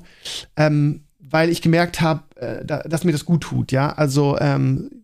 Ähm, 0.56 1.04
weil 1.20 1.48
ich 1.48 1.62
gemerkt 1.62 2.00
habe, 2.00 2.24
äh, 2.40 2.64
da, 2.64 2.80
dass 2.80 3.04
mir 3.04 3.12
das 3.12 3.24
gut 3.24 3.42
tut, 3.42 3.70
ja. 3.70 3.92
Also, 3.92 4.36
ähm, 4.40 5.01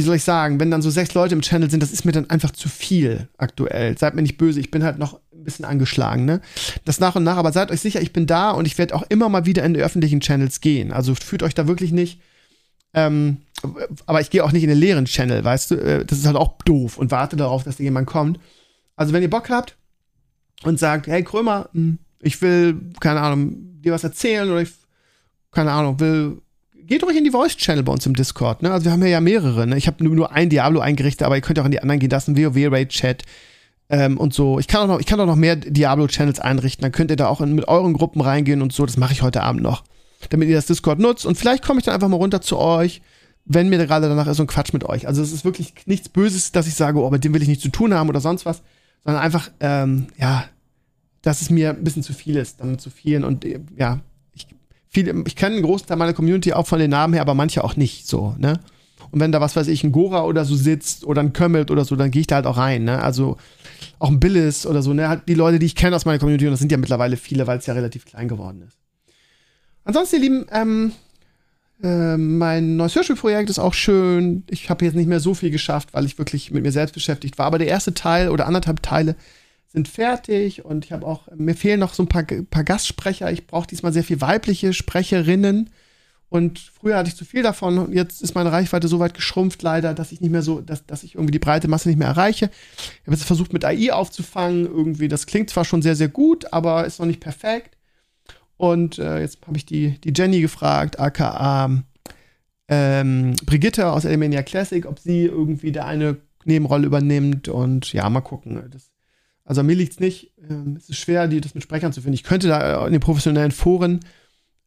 wie 0.00 0.04
soll 0.04 0.16
ich 0.16 0.24
sagen, 0.24 0.58
wenn 0.60 0.70
dann 0.70 0.80
so 0.80 0.88
sechs 0.88 1.12
Leute 1.12 1.34
im 1.34 1.42
Channel 1.42 1.70
sind, 1.70 1.82
das 1.82 1.92
ist 1.92 2.06
mir 2.06 2.12
dann 2.12 2.30
einfach 2.30 2.52
zu 2.52 2.70
viel 2.70 3.28
aktuell. 3.36 3.98
Seid 3.98 4.14
mir 4.14 4.22
nicht 4.22 4.38
böse, 4.38 4.58
ich 4.58 4.70
bin 4.70 4.82
halt 4.82 4.98
noch 4.98 5.20
ein 5.30 5.44
bisschen 5.44 5.66
angeschlagen, 5.66 6.24
ne? 6.24 6.40
Das 6.86 7.00
nach 7.00 7.16
und 7.16 7.24
nach, 7.24 7.36
aber 7.36 7.52
seid 7.52 7.70
euch 7.70 7.82
sicher, 7.82 8.00
ich 8.00 8.14
bin 8.14 8.26
da 8.26 8.50
und 8.52 8.66
ich 8.66 8.78
werde 8.78 8.94
auch 8.94 9.02
immer 9.10 9.28
mal 9.28 9.44
wieder 9.44 9.62
in 9.62 9.74
die 9.74 9.80
öffentlichen 9.80 10.20
Channels 10.20 10.62
gehen. 10.62 10.90
Also 10.90 11.14
fühlt 11.14 11.42
euch 11.42 11.54
da 11.54 11.68
wirklich 11.68 11.92
nicht. 11.92 12.18
Ähm, 12.94 13.42
aber 14.06 14.22
ich 14.22 14.30
gehe 14.30 14.42
auch 14.42 14.52
nicht 14.52 14.62
in 14.62 14.70
den 14.70 14.78
leeren 14.78 15.04
Channel, 15.04 15.44
weißt 15.44 15.72
du? 15.72 15.74
Äh, 15.74 16.06
das 16.06 16.16
ist 16.16 16.26
halt 16.26 16.36
auch 16.36 16.56
doof 16.62 16.96
und 16.96 17.10
warte 17.10 17.36
darauf, 17.36 17.62
dass 17.64 17.76
da 17.76 17.82
jemand 17.82 18.06
kommt. 18.06 18.40
Also, 18.96 19.12
wenn 19.12 19.22
ihr 19.22 19.28
Bock 19.28 19.50
habt 19.50 19.76
und 20.62 20.78
sagt, 20.78 21.08
hey 21.08 21.22
Krömer, 21.22 21.68
hm, 21.74 21.98
ich 22.20 22.40
will, 22.40 22.80
keine 23.00 23.20
Ahnung, 23.20 23.82
dir 23.82 23.92
was 23.92 24.04
erzählen 24.04 24.50
oder 24.50 24.62
ich, 24.62 24.70
keine 25.50 25.72
Ahnung, 25.72 26.00
will 26.00 26.40
geht 26.90 27.04
ruhig 27.04 27.16
in 27.16 27.24
die 27.24 27.30
Voice-Channel 27.30 27.84
bei 27.84 27.92
uns 27.92 28.04
im 28.04 28.14
Discord. 28.14 28.62
Ne? 28.62 28.72
Also 28.72 28.84
wir 28.84 28.92
haben 28.92 29.06
ja 29.06 29.20
mehrere. 29.20 29.64
Ne? 29.64 29.76
Ich 29.76 29.86
habe 29.86 30.02
nur, 30.02 30.14
nur 30.14 30.32
ein 30.32 30.50
Diablo 30.50 30.80
eingerichtet, 30.80 31.24
aber 31.24 31.36
ihr 31.36 31.40
könnt 31.40 31.58
auch 31.60 31.64
in 31.64 31.70
die 31.70 31.80
anderen 31.80 32.00
gehen. 32.00 32.10
Das 32.10 32.26
ist 32.26 32.28
ein 32.28 32.36
WoW-Raid-Chat 32.36 33.22
ähm, 33.90 34.18
und 34.18 34.34
so. 34.34 34.58
Ich 34.58 34.66
kann, 34.66 34.82
auch 34.82 34.86
noch, 34.88 35.00
ich 35.00 35.06
kann 35.06 35.20
auch 35.20 35.26
noch 35.26 35.36
mehr 35.36 35.54
Diablo-Channels 35.54 36.40
einrichten. 36.40 36.82
Dann 36.82 36.90
könnt 36.90 37.12
ihr 37.12 37.16
da 37.16 37.28
auch 37.28 37.40
in, 37.40 37.54
mit 37.54 37.68
euren 37.68 37.92
Gruppen 37.92 38.20
reingehen 38.20 38.60
und 38.60 38.72
so. 38.72 38.84
Das 38.84 38.96
mache 38.96 39.12
ich 39.12 39.22
heute 39.22 39.44
Abend 39.44 39.62
noch. 39.62 39.84
Damit 40.30 40.48
ihr 40.48 40.56
das 40.56 40.66
Discord 40.66 40.98
nutzt. 40.98 41.26
Und 41.26 41.38
vielleicht 41.38 41.64
komme 41.64 41.78
ich 41.78 41.84
dann 41.84 41.94
einfach 41.94 42.08
mal 42.08 42.16
runter 42.16 42.40
zu 42.40 42.58
euch, 42.58 43.02
wenn 43.44 43.68
mir 43.68 43.78
gerade 43.78 44.08
danach 44.08 44.26
ist 44.26 44.40
und 44.40 44.48
Quatsch 44.48 44.72
mit 44.72 44.82
euch. 44.82 45.06
Also 45.06 45.22
es 45.22 45.30
ist 45.30 45.44
wirklich 45.44 45.74
nichts 45.86 46.08
Böses, 46.08 46.50
dass 46.50 46.66
ich 46.66 46.74
sage, 46.74 46.98
oh, 46.98 47.08
mit 47.10 47.22
dem 47.22 47.32
will 47.32 47.42
ich 47.42 47.48
nichts 47.48 47.62
zu 47.62 47.70
tun 47.70 47.94
haben 47.94 48.08
oder 48.08 48.20
sonst 48.20 48.44
was. 48.46 48.62
Sondern 49.04 49.22
einfach, 49.22 49.48
ähm, 49.60 50.08
ja, 50.18 50.44
dass 51.22 51.40
es 51.40 51.50
mir 51.50 51.70
ein 51.70 51.84
bisschen 51.84 52.02
zu 52.02 52.14
viel 52.14 52.34
ist, 52.34 52.58
dann 52.60 52.80
zu 52.80 52.90
vielen 52.90 53.22
und 53.22 53.46
ja, 53.76 54.00
ich, 54.00 54.09
viele, 54.90 55.24
ich 55.26 55.36
kenne 55.36 55.56
einen 55.56 55.64
großen 55.64 55.86
Teil 55.86 55.96
meiner 55.96 56.12
Community 56.12 56.52
auch 56.52 56.66
von 56.66 56.78
den 56.78 56.90
Namen 56.90 57.14
her, 57.14 57.22
aber 57.22 57.34
manche 57.34 57.64
auch 57.64 57.76
nicht 57.76 58.06
so, 58.06 58.34
ne? 58.38 58.60
Und 59.12 59.18
wenn 59.18 59.32
da 59.32 59.40
was 59.40 59.56
weiß 59.56 59.66
ich, 59.68 59.82
ein 59.82 59.92
Gora 59.92 60.24
oder 60.24 60.44
so 60.44 60.54
sitzt 60.54 61.04
oder 61.04 61.20
ein 61.20 61.32
Kömmelt 61.32 61.70
oder 61.70 61.84
so, 61.84 61.96
dann 61.96 62.10
gehe 62.10 62.20
ich 62.20 62.26
da 62.26 62.36
halt 62.36 62.46
auch 62.46 62.58
rein, 62.58 62.84
ne? 62.84 63.02
Also 63.02 63.38
auch 63.98 64.10
ein 64.10 64.20
Billis 64.20 64.66
oder 64.66 64.82
so, 64.82 64.92
ne? 64.92 65.08
Halt 65.08 65.22
die 65.26 65.34
Leute, 65.34 65.58
die 65.58 65.66
ich 65.66 65.74
kenne 65.74 65.96
aus 65.96 66.04
meiner 66.04 66.18
Community, 66.18 66.46
und 66.46 66.52
das 66.52 66.60
sind 66.60 66.70
ja 66.70 66.78
mittlerweile 66.78 67.16
viele, 67.16 67.46
weil 67.46 67.58
es 67.58 67.66
ja 67.66 67.74
relativ 67.74 68.04
klein 68.04 68.28
geworden 68.28 68.62
ist. 68.66 68.76
Ansonsten, 69.84 70.16
ihr 70.16 70.22
Lieben, 70.22 70.46
ähm, 70.52 70.92
äh, 71.82 72.16
mein 72.16 72.76
neues 72.76 72.94
Hörspielprojekt 72.94 73.50
ist 73.50 73.58
auch 73.58 73.74
schön. 73.74 74.44
Ich 74.50 74.68
habe 74.70 74.84
jetzt 74.84 74.94
nicht 74.94 75.08
mehr 75.08 75.20
so 75.20 75.34
viel 75.34 75.50
geschafft, 75.50 75.88
weil 75.92 76.04
ich 76.04 76.18
wirklich 76.18 76.50
mit 76.50 76.62
mir 76.62 76.72
selbst 76.72 76.92
beschäftigt 76.92 77.38
war. 77.38 77.46
Aber 77.46 77.58
der 77.58 77.68
erste 77.68 77.94
Teil 77.94 78.28
oder 78.28 78.46
anderthalb 78.46 78.82
Teile 78.82 79.16
sind 79.72 79.86
fertig 79.86 80.64
und 80.64 80.84
ich 80.84 80.92
habe 80.92 81.06
auch, 81.06 81.28
mir 81.34 81.54
fehlen 81.54 81.78
noch 81.80 81.94
so 81.94 82.02
ein 82.02 82.08
paar, 82.08 82.24
paar 82.24 82.64
Gastsprecher. 82.64 83.30
Ich 83.30 83.46
brauche 83.46 83.68
diesmal 83.68 83.92
sehr 83.92 84.04
viel 84.04 84.20
weibliche 84.20 84.72
Sprecherinnen. 84.72 85.70
Und 86.28 86.58
früher 86.60 86.96
hatte 86.96 87.08
ich 87.08 87.16
zu 87.16 87.24
viel 87.24 87.42
davon 87.42 87.78
und 87.78 87.92
jetzt 87.92 88.22
ist 88.22 88.36
meine 88.36 88.52
Reichweite 88.52 88.86
so 88.86 89.00
weit 89.00 89.14
geschrumpft, 89.14 89.62
leider, 89.62 89.94
dass 89.94 90.12
ich 90.12 90.20
nicht 90.20 90.30
mehr 90.30 90.42
so, 90.42 90.60
dass, 90.60 90.86
dass 90.86 91.02
ich 91.02 91.16
irgendwie 91.16 91.32
die 91.32 91.40
breite 91.40 91.66
Masse 91.66 91.88
nicht 91.88 91.98
mehr 91.98 92.06
erreiche. 92.06 92.50
Ich 92.76 93.06
habe 93.06 93.16
jetzt 93.16 93.24
versucht, 93.24 93.52
mit 93.52 93.64
AI 93.64 93.92
aufzufangen. 93.92 94.66
Irgendwie, 94.66 95.08
das 95.08 95.26
klingt 95.26 95.50
zwar 95.50 95.64
schon 95.64 95.82
sehr, 95.82 95.96
sehr 95.96 96.08
gut, 96.08 96.52
aber 96.52 96.86
ist 96.86 97.00
noch 97.00 97.06
nicht 97.06 97.20
perfekt. 97.20 97.76
Und 98.56 98.98
äh, 98.98 99.20
jetzt 99.20 99.38
habe 99.46 99.56
ich 99.56 99.66
die, 99.66 100.00
die 100.00 100.12
Jenny 100.14 100.40
gefragt, 100.40 101.00
aka 101.00 101.82
ähm, 102.68 103.34
Brigitte 103.44 103.90
aus 103.90 104.04
Elemania 104.04 104.42
Classic, 104.42 104.86
ob 104.86 105.00
sie 105.00 105.24
irgendwie 105.24 105.72
da 105.72 105.86
eine 105.86 106.18
Nebenrolle 106.44 106.86
übernimmt. 106.86 107.48
Und 107.48 107.92
ja, 107.92 108.08
mal 108.08 108.20
gucken. 108.20 108.62
Das, 108.70 108.89
also 109.50 109.64
mir 109.64 109.74
liegt 109.74 109.94
es 109.94 109.98
nicht. 109.98 110.32
Ähm, 110.48 110.76
es 110.78 110.88
ist 110.88 110.98
schwer, 110.98 111.26
die, 111.26 111.40
das 111.40 111.56
mit 111.56 111.64
Sprechern 111.64 111.92
zu 111.92 112.02
finden. 112.02 112.14
Ich 112.14 112.22
könnte 112.22 112.46
da 112.46 112.86
in 112.86 112.92
den 112.92 113.00
professionellen 113.00 113.50
Foren 113.50 113.98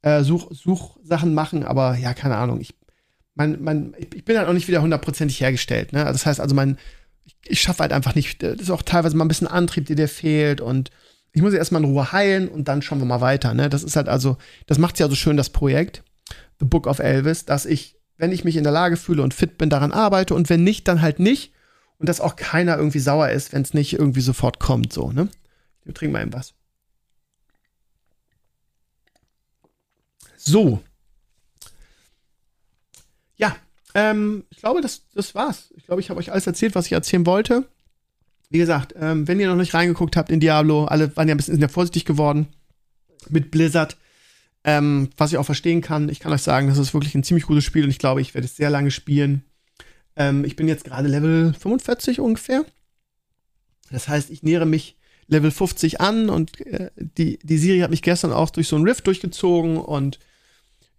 äh, 0.01 0.23
Such, 0.23 0.51
Suchsachen 0.51 1.33
machen, 1.33 1.63
aber 1.63 1.95
ja, 1.95 2.13
keine 2.13 2.35
Ahnung. 2.35 2.59
Ich, 2.59 2.75
mein, 3.33 3.63
mein, 3.63 3.95
ich 3.97 4.25
bin 4.25 4.37
halt 4.37 4.49
auch 4.49 4.53
nicht 4.53 4.67
wieder 4.67 4.81
hundertprozentig 4.81 5.39
hergestellt. 5.39 5.93
Ne? 5.93 6.03
Das 6.03 6.25
heißt 6.25 6.41
also, 6.41 6.53
mein, 6.53 6.77
ich, 7.23 7.37
ich 7.45 7.61
schaffe 7.61 7.79
halt 7.79 7.93
einfach 7.93 8.13
nicht. 8.13 8.43
Das 8.43 8.59
ist 8.59 8.71
auch 8.71 8.81
teilweise 8.81 9.15
mal 9.15 9.23
ein 9.23 9.29
bisschen 9.29 9.47
Antrieb, 9.47 9.85
der 9.85 9.95
dir 9.95 10.09
fehlt 10.09 10.59
und 10.59 10.91
ich 11.31 11.41
muss 11.41 11.53
erstmal 11.53 11.81
in 11.81 11.89
Ruhe 11.89 12.11
heilen 12.11 12.49
und 12.49 12.67
dann 12.67 12.81
schauen 12.81 12.99
wir 12.99 13.05
mal 13.05 13.21
weiter. 13.21 13.53
Ne? 13.53 13.69
Das 13.69 13.85
ist 13.85 13.95
halt 13.95 14.09
also, 14.09 14.35
das 14.67 14.79
macht 14.79 14.99
ja 14.99 15.07
so 15.07 15.15
schön, 15.15 15.37
das 15.37 15.49
Projekt, 15.49 16.03
The 16.59 16.65
Book 16.65 16.87
of 16.87 16.99
Elvis, 16.99 17.45
dass 17.45 17.65
ich, 17.65 17.95
wenn 18.17 18.33
ich 18.33 18.43
mich 18.43 18.57
in 18.57 18.63
der 18.63 18.73
Lage 18.73 18.97
fühle 18.97 19.23
und 19.23 19.33
fit 19.33 19.57
bin, 19.57 19.69
daran 19.69 19.93
arbeite 19.93 20.35
und 20.35 20.49
wenn 20.49 20.65
nicht, 20.65 20.89
dann 20.89 21.01
halt 21.01 21.19
nicht. 21.19 21.53
Und 22.03 22.09
dass 22.09 22.19
auch 22.19 22.35
keiner 22.35 22.75
irgendwie 22.75 22.99
sauer 22.99 23.29
ist, 23.29 23.53
wenn 23.53 23.61
es 23.61 23.73
nicht 23.73 23.93
irgendwie 23.93 24.19
sofort 24.19 24.59
kommt, 24.59 24.91
so, 24.91 25.13
ne? 25.13 25.29
Wir 25.85 25.93
trinken 25.93 26.11
mal 26.11 26.21
eben 26.21 26.33
was. 26.33 26.53
So. 30.35 30.83
Ja, 33.37 33.55
ähm, 33.93 34.43
ich 34.49 34.57
glaube, 34.57 34.81
das, 34.81 35.03
das 35.15 35.33
war's. 35.33 35.73
Ich 35.77 35.85
glaube, 35.85 36.01
ich 36.01 36.09
habe 36.09 36.19
euch 36.19 36.33
alles 36.33 36.45
erzählt, 36.45 36.75
was 36.75 36.87
ich 36.87 36.91
erzählen 36.91 37.25
wollte. 37.25 37.69
Wie 38.49 38.57
gesagt, 38.57 38.93
ähm, 38.99 39.25
wenn 39.29 39.39
ihr 39.39 39.47
noch 39.47 39.55
nicht 39.55 39.73
reingeguckt 39.73 40.17
habt 40.17 40.29
in 40.29 40.41
Diablo, 40.41 40.83
alle 40.83 41.15
waren 41.15 41.29
ja 41.29 41.35
ein 41.35 41.37
bisschen 41.37 41.57
sehr 41.57 41.69
vorsichtig 41.69 42.03
geworden 42.03 42.49
mit 43.29 43.49
Blizzard. 43.49 43.95
Ähm, 44.65 45.09
was 45.15 45.31
ich 45.31 45.37
auch 45.37 45.45
verstehen 45.45 45.79
kann. 45.79 46.09
Ich 46.09 46.19
kann 46.19 46.33
euch 46.33 46.41
sagen, 46.41 46.67
das 46.67 46.79
ist 46.79 46.93
wirklich 46.93 47.15
ein 47.15 47.23
ziemlich 47.23 47.45
gutes 47.45 47.63
Spiel 47.63 47.85
und 47.85 47.91
ich 47.91 47.99
glaube, 47.99 48.19
ich 48.19 48.33
werde 48.33 48.43
es 48.43 48.57
sehr 48.57 48.69
lange 48.69 48.91
spielen. 48.91 49.45
Ähm, 50.15 50.45
ich 50.45 50.55
bin 50.55 50.67
jetzt 50.67 50.85
gerade 50.85 51.07
Level 51.07 51.53
45 51.53 52.19
ungefähr. 52.19 52.65
Das 53.91 54.07
heißt, 54.07 54.29
ich 54.29 54.43
nähere 54.43 54.65
mich 54.65 54.97
Level 55.27 55.51
50 55.51 56.01
an 56.01 56.29
und 56.29 56.59
äh, 56.61 56.91
die, 56.97 57.39
die 57.39 57.57
Siri 57.57 57.79
hat 57.79 57.91
mich 57.91 58.01
gestern 58.01 58.33
auch 58.33 58.49
durch 58.49 58.67
so 58.67 58.75
ein 58.75 58.83
Rift 58.83 59.07
durchgezogen 59.07 59.77
und 59.77 60.19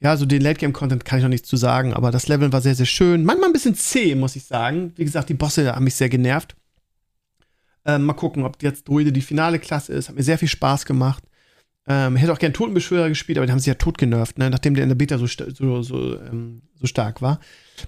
ja, 0.01 0.17
so 0.17 0.27
den 0.27 0.43
Late-Game-Content 0.43 1.05
kann 1.05 1.19
ich 1.19 1.23
noch 1.23 1.31
nicht 1.31 1.47
zu 1.47 1.57
sagen, 1.57 1.95
aber 1.95 2.11
das 2.11 2.29
Leveln 2.29 2.53
war 2.53 2.61
sehr, 2.61 2.75
sehr 2.75 2.87
schön. 2.87 3.25
Manchmal 3.25 3.49
ein 3.49 3.53
bisschen 3.55 3.75
zäh, 3.75 4.15
muss 4.15 4.37
ich 4.37 4.45
sagen. 4.45 4.93
Wie 4.97 5.05
gesagt, 5.05 5.29
die 5.31 5.35
Bosse 5.35 5.75
haben 5.75 5.85
mich 5.85 5.95
sehr 5.95 6.09
genervt. 6.09 6.57
Ähm, 7.87 8.05
mal 8.05 8.15
gucken, 8.15 8.45
ob 8.45 8.63
jetzt 8.63 8.89
Druide 8.89 9.13
die 9.13 9.23
finale 9.23 9.59
Klasse 9.59 9.93
ist. 9.93 10.09
Hat 10.09 10.17
mir 10.17 10.23
sehr 10.23 10.39
viel 10.39 10.49
Spaß 10.49 10.85
gemacht. 10.85 11.25
Ähm, 11.87 12.17
hätte 12.17 12.33
auch 12.33 12.39
gern 12.39 12.55
Totenbeschwörer 12.55 13.09
gespielt, 13.09 13.37
aber 13.37 13.47
den 13.47 13.53
haben 13.53 13.59
sie 13.59 13.69
ja 13.71 13.75
tot 13.75 13.99
genervt, 13.99 14.39
ne? 14.39 14.49
nachdem 14.49 14.75
der 14.75 14.85
in 14.85 14.89
der 14.89 14.97
Beta 14.97 15.19
so, 15.19 15.27
so, 15.27 15.83
so, 15.83 16.19
ähm, 16.19 16.63
so 16.81 16.87
stark 16.87 17.21
war. 17.21 17.41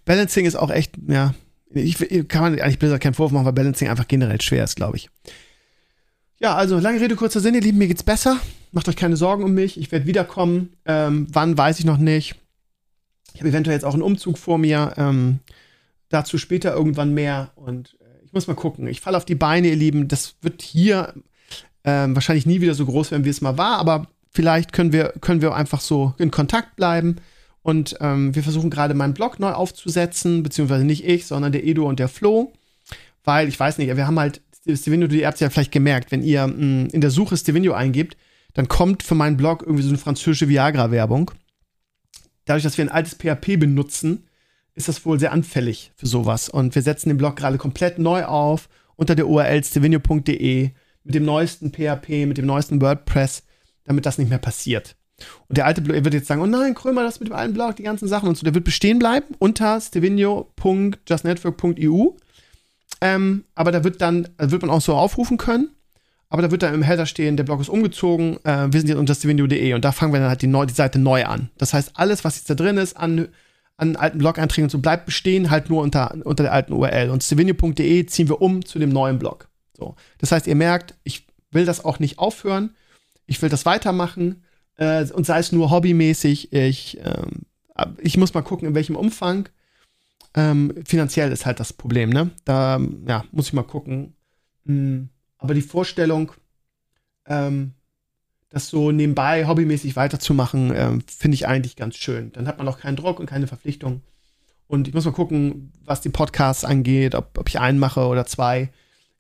Balancing 0.05 0.45
ist 0.45 0.57
auch 0.57 0.71
echt, 0.71 0.95
ja, 1.09 1.35
ich, 1.71 1.99
kann 2.29 2.43
man 2.43 2.61
eigentlich 2.61 2.79
Blizzard 2.79 3.01
keinen 3.01 3.15
Vorwurf 3.15 3.33
machen, 3.33 3.47
weil 3.47 3.53
Balancing 3.53 3.89
einfach 3.89 4.07
generell 4.07 4.41
schwer 4.41 4.65
ist, 4.65 4.77
glaube 4.77 4.99
ich. 4.99 5.09
Ja, 6.39 6.55
also 6.55 6.79
lange 6.79 7.01
Rede, 7.01 7.17
kurzer 7.17 7.41
Sinn, 7.41 7.55
ihr 7.55 7.63
Lieben, 7.63 7.79
mir 7.79 7.89
geht's 7.89 8.03
besser. 8.03 8.39
Macht 8.73 8.89
euch 8.89 8.97
keine 8.97 9.17
Sorgen 9.17 9.43
um 9.43 9.55
mich. 9.55 9.81
Ich 9.81 9.91
werde 9.91 10.07
wiederkommen. 10.07 10.75
Ähm, 10.85 11.27
wann, 11.31 11.57
weiß 11.57 11.79
ich 11.79 11.87
noch 11.87 11.97
nicht. 11.97 12.37
Ich 13.33 13.41
habe 13.41 13.49
eventuell 13.49 13.77
jetzt 13.77 13.85
auch 13.85 13.95
einen 13.95 14.03
Umzug 14.03 14.37
vor 14.37 14.59
mir. 14.59 14.93
Ähm, 14.99 15.41
dazu 16.11 16.37
später 16.37 16.75
irgendwann 16.75 17.15
mehr. 17.15 17.53
Und 17.57 17.97
äh, 18.01 18.25
ich 18.27 18.35
muss 18.35 18.47
mal 18.47 18.55
gucken. 18.55 18.87
Ich 18.87 19.01
falle 19.01 19.17
auf 19.17 19.25
die 19.25 19.35
Beine, 19.35 19.69
ihr 19.69 19.77
Lieben. 19.77 20.09
Das 20.09 20.35
wird 20.43 20.61
hier 20.61 21.15
ähm, 21.87 22.15
wahrscheinlich 22.15 22.45
nie 22.45 22.61
wieder 22.61 22.75
so 22.75 22.85
groß 22.85 23.13
werden, 23.13 23.25
wie 23.25 23.31
es 23.31 23.41
mal 23.41 23.57
war. 23.57 23.79
Aber 23.79 24.09
vielleicht 24.31 24.73
können 24.73 24.93
wir, 24.93 25.15
können 25.21 25.41
wir 25.41 25.55
einfach 25.55 25.81
so 25.81 26.15
in 26.19 26.31
Kontakt 26.31 26.77
bleiben. 26.77 27.17
Und 27.63 27.97
ähm, 28.01 28.35
wir 28.35 28.43
versuchen 28.43 28.71
gerade 28.71 28.95
meinen 28.95 29.15
Blog 29.15 29.41
neu 29.41 29.53
aufzusetzen. 29.53 30.43
Beziehungsweise 30.43 30.85
nicht 30.85 31.07
ich, 31.07 31.27
sondern 31.27 31.53
der 31.53 31.65
Edo 31.65 31.89
und 31.89 31.99
der 31.99 32.09
Flo. 32.09 32.53
Weil 33.25 33.49
ich 33.49 33.59
weiß 33.59 33.79
nicht, 33.79 33.97
wir 33.97 34.07
haben 34.07 34.19
halt 34.19 34.43
Stevenio, 34.75 35.09
ihr 35.09 35.27
habt 35.27 35.37
es 35.37 35.41
ja 35.41 35.49
vielleicht 35.49 35.73
gemerkt, 35.73 36.11
wenn 36.11 36.23
ihr 36.23 36.47
mh, 36.47 36.89
in 36.93 37.01
der 37.01 37.11
Suche 37.11 37.37
Stevenio 37.37 37.73
eingibt, 37.73 38.17
dann 38.55 38.69
kommt 38.69 39.03
für 39.03 39.15
meinen 39.15 39.37
Blog 39.37 39.63
irgendwie 39.63 39.83
so 39.83 39.91
eine 39.91 39.99
französische 39.99 40.49
Viagra-Werbung. 40.49 41.31
Dadurch, 42.47 42.65
dass 42.65 42.79
wir 42.79 42.85
ein 42.85 42.91
altes 42.91 43.15
PHP 43.15 43.59
benutzen, 43.59 44.27
ist 44.75 44.89
das 44.89 45.05
wohl 45.05 45.19
sehr 45.21 45.33
anfällig 45.33 45.93
für 45.97 46.07
sowas. 46.07 46.49
Und 46.49 46.75
wir 46.75 46.83
setzen 46.83 47.11
den 47.11 47.19
Blog 47.19 47.37
gerade 47.37 47.59
komplett 47.59 47.99
neu 47.99 48.25
auf 48.25 48.69
unter 48.97 49.15
der 49.15 49.29
URL 49.29 49.63
stevenio.de 49.63 50.71
mit 51.07 51.15
dem 51.15 51.25
neuesten 51.25 51.71
PHP, 51.71 52.27
mit 52.27 52.37
dem 52.37 52.45
neuesten 52.47 52.83
WordPress, 52.83 53.45
damit 53.85 54.05
das 54.07 54.19
nicht 54.19 54.29
mehr 54.29 54.39
passiert. 54.39 54.97
Und 55.49 55.57
der 55.57 55.67
alte 55.67 55.81
Blog, 55.81 55.97
er 55.97 56.05
wird 56.05 56.15
jetzt 56.15 56.27
sagen, 56.27 56.43
oh 56.43 56.47
nein, 56.47 56.75
Krömer, 56.75 57.05
das 57.05 57.21
mit 57.21 57.29
dem 57.29 57.37
alten 57.37 57.55
Blog, 57.55 57.77
die 57.77 57.85
ganzen 57.85 58.09
Sachen 58.09 58.29
und 58.29 58.37
so, 58.37 58.45
der 58.45 58.55
wird 58.55 58.65
bestehen 58.65 58.99
bleiben 58.99 59.37
unter 59.39 59.81
stevenio.justnetwork.eu. 59.81 62.09
Ähm, 63.01 63.45
aber 63.55 63.73
da 63.73 63.83
wird 63.85 64.03
dann, 64.03 64.29
wird 64.39 64.63
man 64.63 64.71
auch 64.71 64.81
so 64.81 64.95
aufrufen 64.95 65.37
können. 65.39 65.71
Aber 66.29 66.43
da 66.43 66.51
wird 66.51 66.65
dann 66.65 66.75
im 66.75 66.83
Header 66.83 67.07
stehen, 67.07 67.37
der 67.37 67.45
Blog 67.45 67.61
ist 67.61 67.69
umgezogen, 67.69 68.45
äh, 68.45 68.67
wir 68.73 68.81
sind 68.81 68.89
jetzt 68.89 68.99
unter 68.99 69.15
stevenio.de 69.15 69.75
und 69.75 69.85
da 69.85 69.93
fangen 69.93 70.13
wir 70.13 70.19
dann 70.19 70.29
halt 70.29 70.43
die, 70.43 70.49
neu, 70.49 70.67
die 70.67 70.75
Seite 70.75 70.99
neu 70.99 71.25
an. 71.25 71.51
Das 71.57 71.73
heißt, 71.73 71.93
alles, 71.95 72.25
was 72.25 72.35
jetzt 72.37 72.51
da 72.51 72.57
drin 72.57 72.79
ist 72.79 72.97
an, 72.97 73.29
an 73.77 73.95
alten 73.95 74.19
Blog-Einträgen 74.19 74.65
und 74.65 74.71
so, 74.71 74.81
bleibt 74.81 75.07
bestehen, 75.07 75.51
halt 75.51 75.71
nur 75.71 75.83
unter, 75.83 76.17
unter 76.25 76.43
der 76.43 76.53
alten 76.53 76.73
URL. 76.73 77.11
Und 77.11 77.23
stevenio.de 77.23 78.07
ziehen 78.07 78.29
wir 78.29 78.43
um 78.43 78.65
zu 78.65 78.81
dem 78.81 78.91
neuen 78.91 79.21
Blog. 79.21 79.49
So. 79.77 79.97
Das 80.19 80.33
heißt, 80.33 80.47
ihr 80.47 80.55
merkt, 80.55 80.95
ich 81.05 81.27
will 81.51 81.65
das 81.65 81.85
auch 81.85 81.99
nicht 81.99 82.19
aufhören, 82.19 82.75
ich 83.27 83.41
will 83.43 83.49
das 83.49 83.67
weitermachen 83.67 84.43
äh, 84.77 85.09
und 85.11 85.27
sei 85.27 85.39
es 85.39 85.53
nur 85.53 85.71
hobbymäßig, 85.71 86.53
ich, 86.53 86.99
ähm, 87.03 87.43
ich 87.99 88.17
muss 88.17 88.35
mal 88.35 88.43
gucken, 88.43 88.69
in 88.69 88.75
welchem 88.75 88.97
Umfang. 88.97 89.49
Ähm, 90.35 90.75
finanziell 90.85 91.33
ist 91.33 91.47
halt 91.47 91.61
das 91.61 91.73
Problem, 91.73 92.11
ne? 92.11 92.31
Da 92.45 92.79
ja, 93.07 93.25
muss 93.33 93.47
ich 93.47 93.53
mal 93.55 93.63
gucken. 93.63 94.15
Mhm. 94.65 95.09
Aber 95.39 95.55
die 95.55 95.63
Vorstellung, 95.63 96.33
ähm, 97.27 97.73
das 98.51 98.69
so 98.69 98.93
nebenbei 98.93 99.47
hobbymäßig 99.47 99.97
weiterzumachen, 99.97 100.73
ähm, 100.75 101.03
finde 101.07 101.35
ich 101.35 101.47
eigentlich 101.47 101.77
ganz 101.77 101.97
schön. 101.97 102.33
Dann 102.33 102.47
hat 102.47 102.59
man 102.59 102.69
auch 102.69 102.79
keinen 102.79 102.97
Druck 102.97 103.19
und 103.19 103.27
keine 103.27 103.47
Verpflichtung. 103.47 104.03
Und 104.67 104.89
ich 104.89 104.95
muss 104.95 105.05
mal 105.05 105.13
gucken, 105.13 105.73
was 105.85 106.01
die 106.01 106.09
Podcasts 106.09 106.65
angeht, 106.65 107.15
ob, 107.15 107.39
ob 107.39 107.49
ich 107.49 107.59
einen 107.59 107.79
mache 107.79 108.07
oder 108.07 108.27
zwei. 108.27 108.71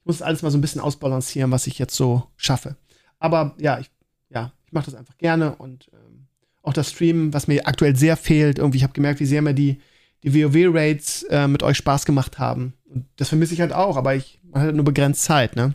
Muss 0.07 0.23
alles 0.23 0.41
mal 0.43 0.51
so 0.51 0.57
ein 0.57 0.63
bisschen 0.63 0.81
ausbalancieren, 0.81 1.51
was 1.51 1.67
ich 1.67 1.79
jetzt 1.79 1.95
so 1.95 2.27
schaffe. 2.37 2.77
Aber 3.19 3.55
ja, 3.59 3.79
ich, 3.79 3.91
ja, 4.31 4.53
ich 4.65 4.73
mache 4.73 4.87
das 4.87 4.95
einfach 4.95 5.19
gerne 5.19 5.57
und 5.57 5.91
ähm, 5.93 6.27
auch 6.63 6.73
das 6.73 6.91
Streamen, 6.91 7.35
was 7.35 7.49
mir 7.49 7.67
aktuell 7.67 7.95
sehr 7.95 8.17
fehlt. 8.17 8.59
Irgendwie, 8.59 8.79
ich 8.79 8.85
habe 8.85 8.95
gemerkt, 8.95 9.21
wie 9.21 9.27
sehr 9.27 9.43
mir 9.43 9.55
die 9.55 9.81
die 10.23 10.35
WoW-Raids 10.35 11.25
äh, 11.25 11.47
mit 11.49 11.63
euch 11.63 11.77
Spaß 11.77 12.05
gemacht 12.05 12.39
haben. 12.39 12.75
Und 12.89 13.07
das 13.17 13.29
vermisse 13.29 13.55
ich 13.55 13.61
halt 13.61 13.73
auch, 13.73 13.97
aber 13.97 14.15
ich 14.15 14.41
habe 14.53 14.67
halt 14.67 14.77
nur 14.77 14.85
begrenzt 14.85 15.23
Zeit, 15.23 15.57
ne? 15.57 15.75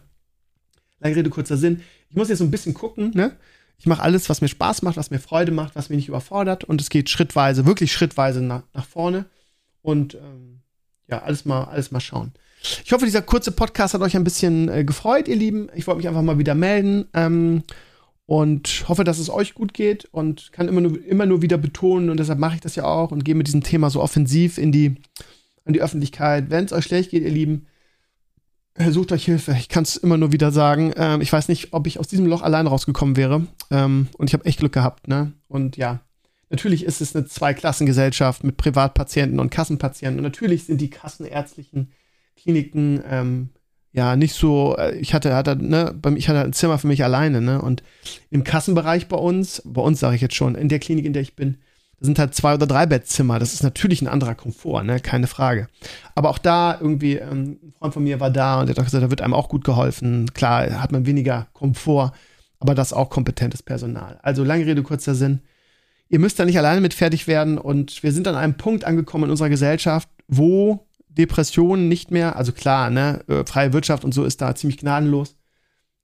Lange 1.00 1.16
Rede, 1.16 1.30
kurzer 1.30 1.58
Sinn. 1.58 1.82
Ich 2.10 2.16
muss 2.16 2.30
jetzt 2.30 2.40
so 2.40 2.44
ein 2.44 2.52
bisschen 2.52 2.74
gucken, 2.74 3.12
ne? 3.14 3.38
Ich 3.78 3.88
mache 3.88 4.04
alles, 4.04 4.30
was 4.30 4.42
mir 4.42 4.48
Spaß 4.48 4.84
macht, 4.84 4.98
was 4.98 5.10
mir 5.10 5.20
Freude 5.20 5.52
macht, 5.52 5.76
was 5.76 5.90
mich 5.90 5.96
nicht 5.96 6.08
überfordert. 6.10 6.64
Und 6.64 6.82
es 6.82 6.90
geht 6.90 7.10
schrittweise, 7.10 7.66
wirklich 7.66 7.92
schrittweise 7.92 8.42
nach, 8.42 8.64
nach 8.74 8.86
vorne. 8.86 9.26
Und 9.82 10.16
ähm, 10.16 10.62
ja, 11.08 11.24
alles 11.24 11.46
mal, 11.46 11.64
alles 11.64 11.90
mal 11.92 12.00
schauen. 12.00 12.34
Ich 12.86 12.92
hoffe, 12.92 13.06
dieser 13.06 13.22
kurze 13.22 13.52
Podcast 13.52 13.94
hat 13.94 14.02
euch 14.02 14.16
ein 14.16 14.24
bisschen 14.24 14.70
äh, 14.70 14.84
gefreut, 14.84 15.28
ihr 15.28 15.36
Lieben. 15.36 15.70
Ich 15.76 15.88
wollte 15.88 15.98
mich 15.98 16.08
einfach 16.08 16.22
mal 16.22 16.38
wieder 16.38 16.56
melden. 16.56 17.06
Ähm, 17.14 17.64
und 18.32 18.86
hoffe, 18.88 19.04
dass 19.04 19.20
es 19.20 19.30
euch 19.30 19.56
gut 19.56 19.74
geht 19.74 20.06
und 20.06 20.54
kann 20.54 20.70
immer 20.70 20.80
nur, 20.80 21.04
immer 21.04 21.26
nur 21.26 21.42
wieder 21.42 21.58
betonen 21.58 22.10
und 22.10 22.18
deshalb 22.18 22.40
mache 22.40 22.56
ich 22.56 22.62
das 22.62 22.76
ja 22.76 22.86
auch 22.86 23.12
und 23.12 23.26
gehe 23.26 23.36
mit 23.36 23.48
diesem 23.48 23.62
Thema 23.62 23.90
so 23.90 24.02
offensiv 24.02 24.58
in 24.58 24.72
die, 24.72 24.96
in 25.66 25.74
die 25.74 25.82
Öffentlichkeit. 25.82 26.50
Wenn 26.50 26.64
es 26.64 26.72
euch 26.72 26.86
schlecht 26.86 27.12
geht, 27.12 27.24
ihr 27.24 27.30
Lieben, 27.30 27.68
äh, 28.76 28.90
sucht 28.92 29.12
euch 29.12 29.26
Hilfe. 29.26 29.54
Ich 29.60 29.68
kann 29.68 29.84
es 29.84 29.98
immer 29.98 30.18
nur 30.18 30.32
wieder 30.32 30.52
sagen. 30.52 30.94
Ähm, 30.96 31.20
ich 31.20 31.34
weiß 31.34 31.50
nicht, 31.50 31.74
ob 31.74 31.88
ich 31.88 32.00
aus 32.00 32.08
diesem 32.08 32.26
Loch 32.26 32.42
allein 32.42 32.68
rausgekommen 32.68 33.18
wäre. 33.18 33.48
Ähm, 33.70 34.08
und 34.18 34.30
ich 34.30 34.34
habe 34.34 34.46
echt 34.46 34.60
Glück 34.60 34.72
gehabt. 34.72 35.10
Ne? 35.10 35.34
Und 35.50 35.76
ja, 35.76 36.00
natürlich 36.50 36.86
ist 36.86 37.02
es 37.02 37.14
eine 37.14 37.26
Zweiklassengesellschaft 37.26 38.46
mit 38.46 38.56
Privatpatienten 38.56 39.42
und 39.42 39.50
Kassenpatienten. 39.50 40.20
Und 40.20 40.24
natürlich 40.24 40.64
sind 40.64 40.80
die 40.80 40.90
kassenärztlichen 40.90 41.92
Kliniken 42.42 43.02
ähm, 43.10 43.50
ja 43.94 44.16
nicht 44.16 44.34
so, 44.34 44.76
äh, 44.78 44.96
ich 44.98 45.14
hatte, 45.14 45.36
hatte, 45.36 45.56
ne, 45.56 45.96
ich 46.16 46.30
hatte 46.30 46.42
ein 46.42 46.54
Zimmer 46.54 46.78
für 46.78 46.88
mich 46.88 47.04
alleine, 47.04 47.42
ne? 47.42 47.62
Und 47.62 47.84
im 48.30 48.44
Kassenbereich 48.44 49.08
bei 49.08 49.18
uns, 49.18 49.62
bei 49.66 49.82
uns 49.82 50.00
sage 50.00 50.16
ich 50.16 50.22
jetzt 50.22 50.36
schon, 50.36 50.56
in 50.56 50.70
der 50.70 50.80
Klinik, 50.80 51.06
in 51.06 51.14
der 51.14 51.22
ich 51.22 51.36
bin, 51.36 51.58
sind 52.00 52.18
halt 52.18 52.34
zwei 52.34 52.56
oder 52.56 52.66
drei 52.66 52.86
Bettzimmer. 52.86 53.38
Das 53.38 53.54
ist 53.54 53.64
natürlich 53.64 54.02
ein 54.02 54.08
anderer 54.08 54.34
Komfort, 54.34 54.84
ne? 54.84 55.00
Keine 55.00 55.28
Frage. 55.28 55.68
Aber 56.16 56.30
auch 56.30 56.40
da 56.40 56.78
irgendwie, 56.80 57.16
ähm, 57.16 57.60
ein 57.62 57.74
Freund 57.78 57.94
von 57.94 58.04
mir 58.04 58.20
war 58.20 58.32
da 58.32 58.60
und 58.60 58.68
der 58.68 58.76
hat 58.76 58.86
gesagt, 58.86 59.04
da 59.04 59.10
wird 59.10 59.22
einem 59.22 59.34
auch 59.34 59.50
gut 59.50 59.64
geholfen. 59.64 60.34
Klar, 60.34 60.82
hat 60.82 60.92
man 60.92 61.06
weniger 61.06 61.48
Komfort, 61.54 62.14
aber 62.60 62.76
das 62.76 62.94
auch 62.94 63.10
kompetentes 63.10 63.62
Personal. 63.62 64.20
Also 64.24 64.44
lange 64.44 64.66
Rede, 64.66 64.84
kurzer 64.84 65.16
Sinn. 65.16 65.42
Ihr 66.10 66.20
müsst 66.20 66.40
da 66.40 66.46
nicht 66.46 66.58
alleine 66.58 66.82
mit 66.82 66.94
fertig 66.94 67.28
werden 67.28 67.58
und 67.58 68.04
wir 68.04 68.12
sind 68.12 68.28
an 68.28 68.36
einem 68.36 68.56
Punkt 68.56 68.84
angekommen 68.84 69.26
in 69.26 69.30
unserer 69.30 69.50
Gesellschaft, 69.50 70.10
wo 70.28 70.86
Depressionen 71.18 71.88
nicht 71.88 72.12
mehr. 72.12 72.36
Also 72.36 72.52
klar, 72.52 72.90
ne, 72.90 73.24
äh, 73.28 73.46
freie 73.46 73.74
Wirtschaft 73.74 74.04
und 74.04 74.14
so 74.14 74.24
ist 74.24 74.42
da 74.42 74.56
ziemlich 74.56 74.78
gnadenlos. 74.78 75.36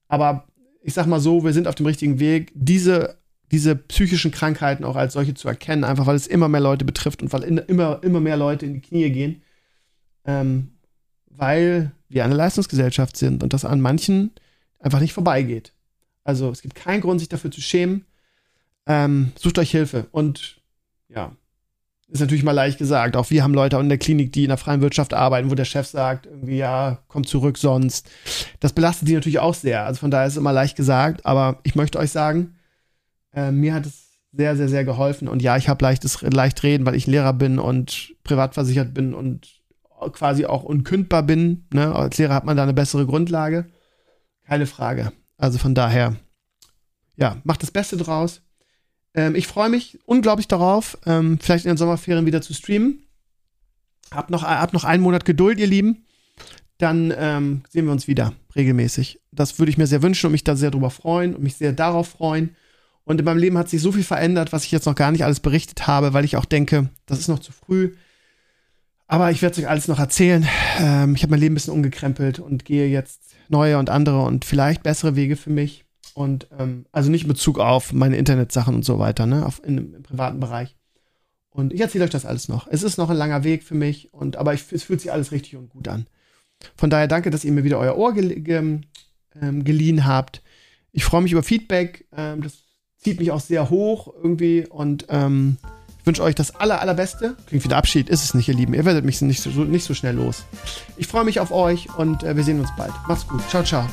Aber 0.07 0.47
ich 0.81 0.93
sag 0.93 1.05
mal 1.07 1.19
so, 1.19 1.43
wir 1.43 1.53
sind 1.53 1.67
auf 1.67 1.75
dem 1.75 1.85
richtigen 1.85 2.19
Weg, 2.19 2.51
diese, 2.53 3.17
diese 3.51 3.75
psychischen 3.75 4.31
Krankheiten 4.31 4.83
auch 4.83 4.95
als 4.95 5.13
solche 5.13 5.33
zu 5.33 5.47
erkennen, 5.47 5.83
einfach 5.83 6.05
weil 6.05 6.15
es 6.15 6.27
immer 6.27 6.49
mehr 6.49 6.61
Leute 6.61 6.85
betrifft 6.85 7.21
und 7.21 7.33
weil 7.33 7.43
in, 7.43 7.57
immer, 7.57 8.03
immer 8.03 8.19
mehr 8.19 8.37
Leute 8.37 8.65
in 8.65 8.75
die 8.75 8.81
Knie 8.81 9.09
gehen. 9.09 9.41
Ähm, 10.25 10.71
weil 11.29 11.91
wir 12.09 12.25
eine 12.25 12.35
Leistungsgesellschaft 12.35 13.17
sind 13.17 13.43
und 13.43 13.53
das 13.53 13.65
an 13.65 13.81
manchen 13.81 14.31
einfach 14.79 14.99
nicht 14.99 15.13
vorbeigeht. 15.13 15.73
Also 16.23 16.49
es 16.51 16.61
gibt 16.61 16.75
keinen 16.75 17.01
Grund, 17.01 17.19
sich 17.19 17.29
dafür 17.29 17.51
zu 17.51 17.61
schämen. 17.61 18.05
Ähm, 18.85 19.31
sucht 19.37 19.59
euch 19.59 19.71
Hilfe 19.71 20.07
und 20.11 20.61
ja, 21.09 21.35
ist 22.09 22.21
natürlich 22.21 22.43
mal 22.43 22.53
leicht 22.53 22.77
gesagt. 22.77 23.17
Auch 23.17 23.29
wir 23.29 23.43
haben 23.43 23.53
Leute 23.53 23.77
in 23.77 23.89
der 23.89 23.97
Klinik, 23.97 24.31
die 24.31 24.43
in 24.43 24.49
der 24.49 24.57
freien 24.57 24.81
Wirtschaft 24.81 25.13
arbeiten, 25.13 25.51
wo 25.51 25.55
der 25.55 25.65
Chef 25.65 25.87
sagt, 25.87 26.25
irgendwie, 26.25 26.57
ja, 26.57 26.99
komm 27.07 27.25
zurück 27.25 27.57
sonst. 27.57 28.09
Das 28.59 28.73
belastet 28.73 29.07
die 29.09 29.13
natürlich 29.13 29.39
auch 29.39 29.53
sehr. 29.53 29.85
Also 29.85 29.99
von 29.99 30.11
daher 30.11 30.27
ist 30.27 30.33
es 30.33 30.37
immer 30.37 30.53
leicht 30.53 30.77
gesagt. 30.77 31.25
Aber 31.25 31.59
ich 31.63 31.75
möchte 31.75 31.99
euch 31.99 32.11
sagen, 32.11 32.55
äh, 33.33 33.51
mir 33.51 33.73
hat 33.73 33.85
es 33.85 34.07
sehr, 34.31 34.55
sehr, 34.55 34.69
sehr 34.69 34.85
geholfen. 34.85 35.27
Und 35.27 35.41
ja, 35.41 35.57
ich 35.57 35.67
habe 35.67 35.83
leichtes, 35.83 36.21
leicht 36.21 36.63
reden, 36.63 36.85
weil 36.85 36.95
ich 36.95 37.07
Lehrer 37.07 37.33
bin 37.33 37.59
und 37.59 38.13
privat 38.23 38.53
versichert 38.53 38.93
bin 38.93 39.13
und 39.13 39.47
quasi 40.13 40.45
auch 40.45 40.63
unkündbar 40.63 41.23
bin. 41.23 41.65
Ne? 41.73 41.93
Als 41.93 42.17
Lehrer 42.17 42.35
hat 42.35 42.45
man 42.45 42.55
da 42.55 42.63
eine 42.63 42.73
bessere 42.73 43.05
Grundlage. 43.05 43.65
Keine 44.45 44.65
Frage. 44.65 45.11
Also 45.37 45.57
von 45.57 45.75
daher, 45.75 46.15
ja, 47.15 47.37
macht 47.43 47.63
das 47.63 47.71
Beste 47.71 47.97
draus. 47.97 48.41
Ähm, 49.17 49.35
ich 49.35 49.47
freue 49.47 49.69
mich 49.69 49.99
unglaublich 50.05 50.47
darauf, 50.47 50.97
ähm, 51.05 51.39
vielleicht 51.41 51.65
in 51.65 51.71
den 51.71 51.77
Sommerferien 51.77 52.25
wieder 52.25 52.41
zu 52.41 52.53
streamen. 52.53 53.03
Hab 54.11 54.29
noch, 54.29 54.43
hab 54.43 54.71
noch 54.71 54.85
einen 54.85 55.03
Monat 55.03 55.25
Geduld, 55.25 55.59
ihr 55.59 55.67
Lieben. 55.67 56.05
Dann 56.77 57.11
ähm, 57.17 57.63
sehen 57.69 57.85
wir 57.85 57.91
uns 57.91 58.07
wieder 58.07 58.33
regelmäßig. 58.55 59.19
Das 59.31 59.57
würde 59.57 59.71
ich 59.71 59.77
mir 59.77 59.87
sehr 59.87 60.03
wünschen 60.03 60.27
und 60.27 60.31
mich 60.31 60.43
da 60.43 60.55
sehr 60.55 60.71
drüber 60.71 60.91
freuen 60.91 61.35
und 61.35 61.43
mich 61.43 61.55
sehr 61.55 61.73
darauf 61.73 62.09
freuen. 62.09 62.55
Und 63.03 63.19
in 63.19 63.25
meinem 63.25 63.39
Leben 63.39 63.57
hat 63.57 63.69
sich 63.69 63.81
so 63.81 63.91
viel 63.91 64.03
verändert, 64.03 64.53
was 64.53 64.65
ich 64.65 64.71
jetzt 64.71 64.85
noch 64.85 64.93
gar 64.93 65.11
nicht 65.11 65.23
alles 65.23 65.39
berichtet 65.39 65.87
habe, 65.87 66.13
weil 66.13 66.23
ich 66.23 66.37
auch 66.37 66.45
denke, 66.45 66.89
das 67.07 67.19
ist 67.19 67.27
noch 67.27 67.39
zu 67.39 67.51
früh. 67.51 67.95
Aber 69.07 69.31
ich 69.31 69.41
werde 69.41 69.53
es 69.53 69.59
euch 69.59 69.69
alles 69.69 69.87
noch 69.87 69.99
erzählen. 69.99 70.47
Ähm, 70.79 71.15
ich 71.15 71.23
habe 71.23 71.31
mein 71.31 71.39
Leben 71.39 71.53
ein 71.53 71.55
bisschen 71.55 71.73
umgekrempelt 71.73 72.37
und 72.37 72.65
gehe 72.65 72.87
jetzt 72.87 73.33
neue 73.49 73.79
und 73.79 73.89
andere 73.89 74.21
und 74.21 74.45
vielleicht 74.45 74.83
bessere 74.83 75.15
Wege 75.15 75.37
für 75.37 75.49
mich. 75.49 75.86
Und 76.17 76.47
ähm, 76.57 76.87
also 76.91 77.11
nicht 77.11 77.25
in 77.25 77.27
Bezug 77.27 77.59
auf 77.59 77.93
meine 77.93 78.17
Internetsachen 78.17 78.73
und 78.73 78.83
so 78.83 78.97
weiter, 78.97 79.27
ne, 79.27 79.45
auf, 79.45 79.61
in, 79.63 79.93
im 79.93 80.01
privaten 80.01 80.39
Bereich. 80.39 80.75
Und 81.51 81.71
ich 81.71 81.79
erzähle 81.79 82.05
euch 82.05 82.09
das 82.09 82.25
alles 82.25 82.49
noch. 82.49 82.67
Es 82.67 82.81
ist 82.81 82.97
noch 82.97 83.11
ein 83.11 83.17
langer 83.17 83.43
Weg 83.43 83.63
für 83.63 83.75
mich, 83.75 84.11
und, 84.15 84.35
aber 84.35 84.55
ich, 84.55 84.63
es 84.71 84.81
fühlt 84.81 84.99
sich 84.99 85.11
alles 85.11 85.31
richtig 85.31 85.57
und 85.57 85.69
gut 85.69 85.87
an. 85.87 86.07
Von 86.75 86.89
daher 86.89 87.07
danke, 87.07 87.29
dass 87.29 87.45
ihr 87.45 87.51
mir 87.51 87.63
wieder 87.63 87.77
euer 87.77 87.95
Ohr 87.95 88.15
ge 88.15 88.39
ge 88.39 88.79
ähm, 89.39 89.63
geliehen 89.63 90.07
habt. 90.07 90.41
Ich 90.91 91.03
freue 91.03 91.21
mich 91.21 91.33
über 91.33 91.43
Feedback. 91.43 92.07
Ähm, 92.17 92.41
das 92.41 92.63
zieht 92.97 93.19
mich 93.19 93.29
auch 93.29 93.39
sehr 93.39 93.69
hoch 93.69 94.11
irgendwie 94.11 94.65
und 94.67 95.05
ähm, 95.09 95.57
ich 95.99 96.07
wünsche 96.07 96.23
euch 96.23 96.33
das 96.33 96.55
aller, 96.55 96.81
allerbeste. 96.81 97.37
Klingt 97.45 97.63
wie 97.63 97.69
der 97.69 97.77
Abschied, 97.77 98.09
ist 98.09 98.23
es 98.23 98.33
nicht, 98.33 98.47
ihr 98.47 98.55
Lieben. 98.55 98.73
Ihr 98.73 98.85
werdet 98.85 99.05
mich 99.05 99.21
nicht 99.21 99.43
so, 99.43 99.51
nicht 99.51 99.85
so 99.85 99.93
schnell 99.93 100.15
los. 100.15 100.45
Ich 100.97 101.05
freue 101.05 101.25
mich 101.25 101.39
auf 101.39 101.51
euch 101.51 101.95
und 101.95 102.23
äh, 102.23 102.35
wir 102.35 102.43
sehen 102.43 102.59
uns 102.59 102.75
bald. 102.75 102.93
Macht's 103.07 103.27
gut. 103.27 103.47
Ciao, 103.51 103.63
ciao. 103.63 103.87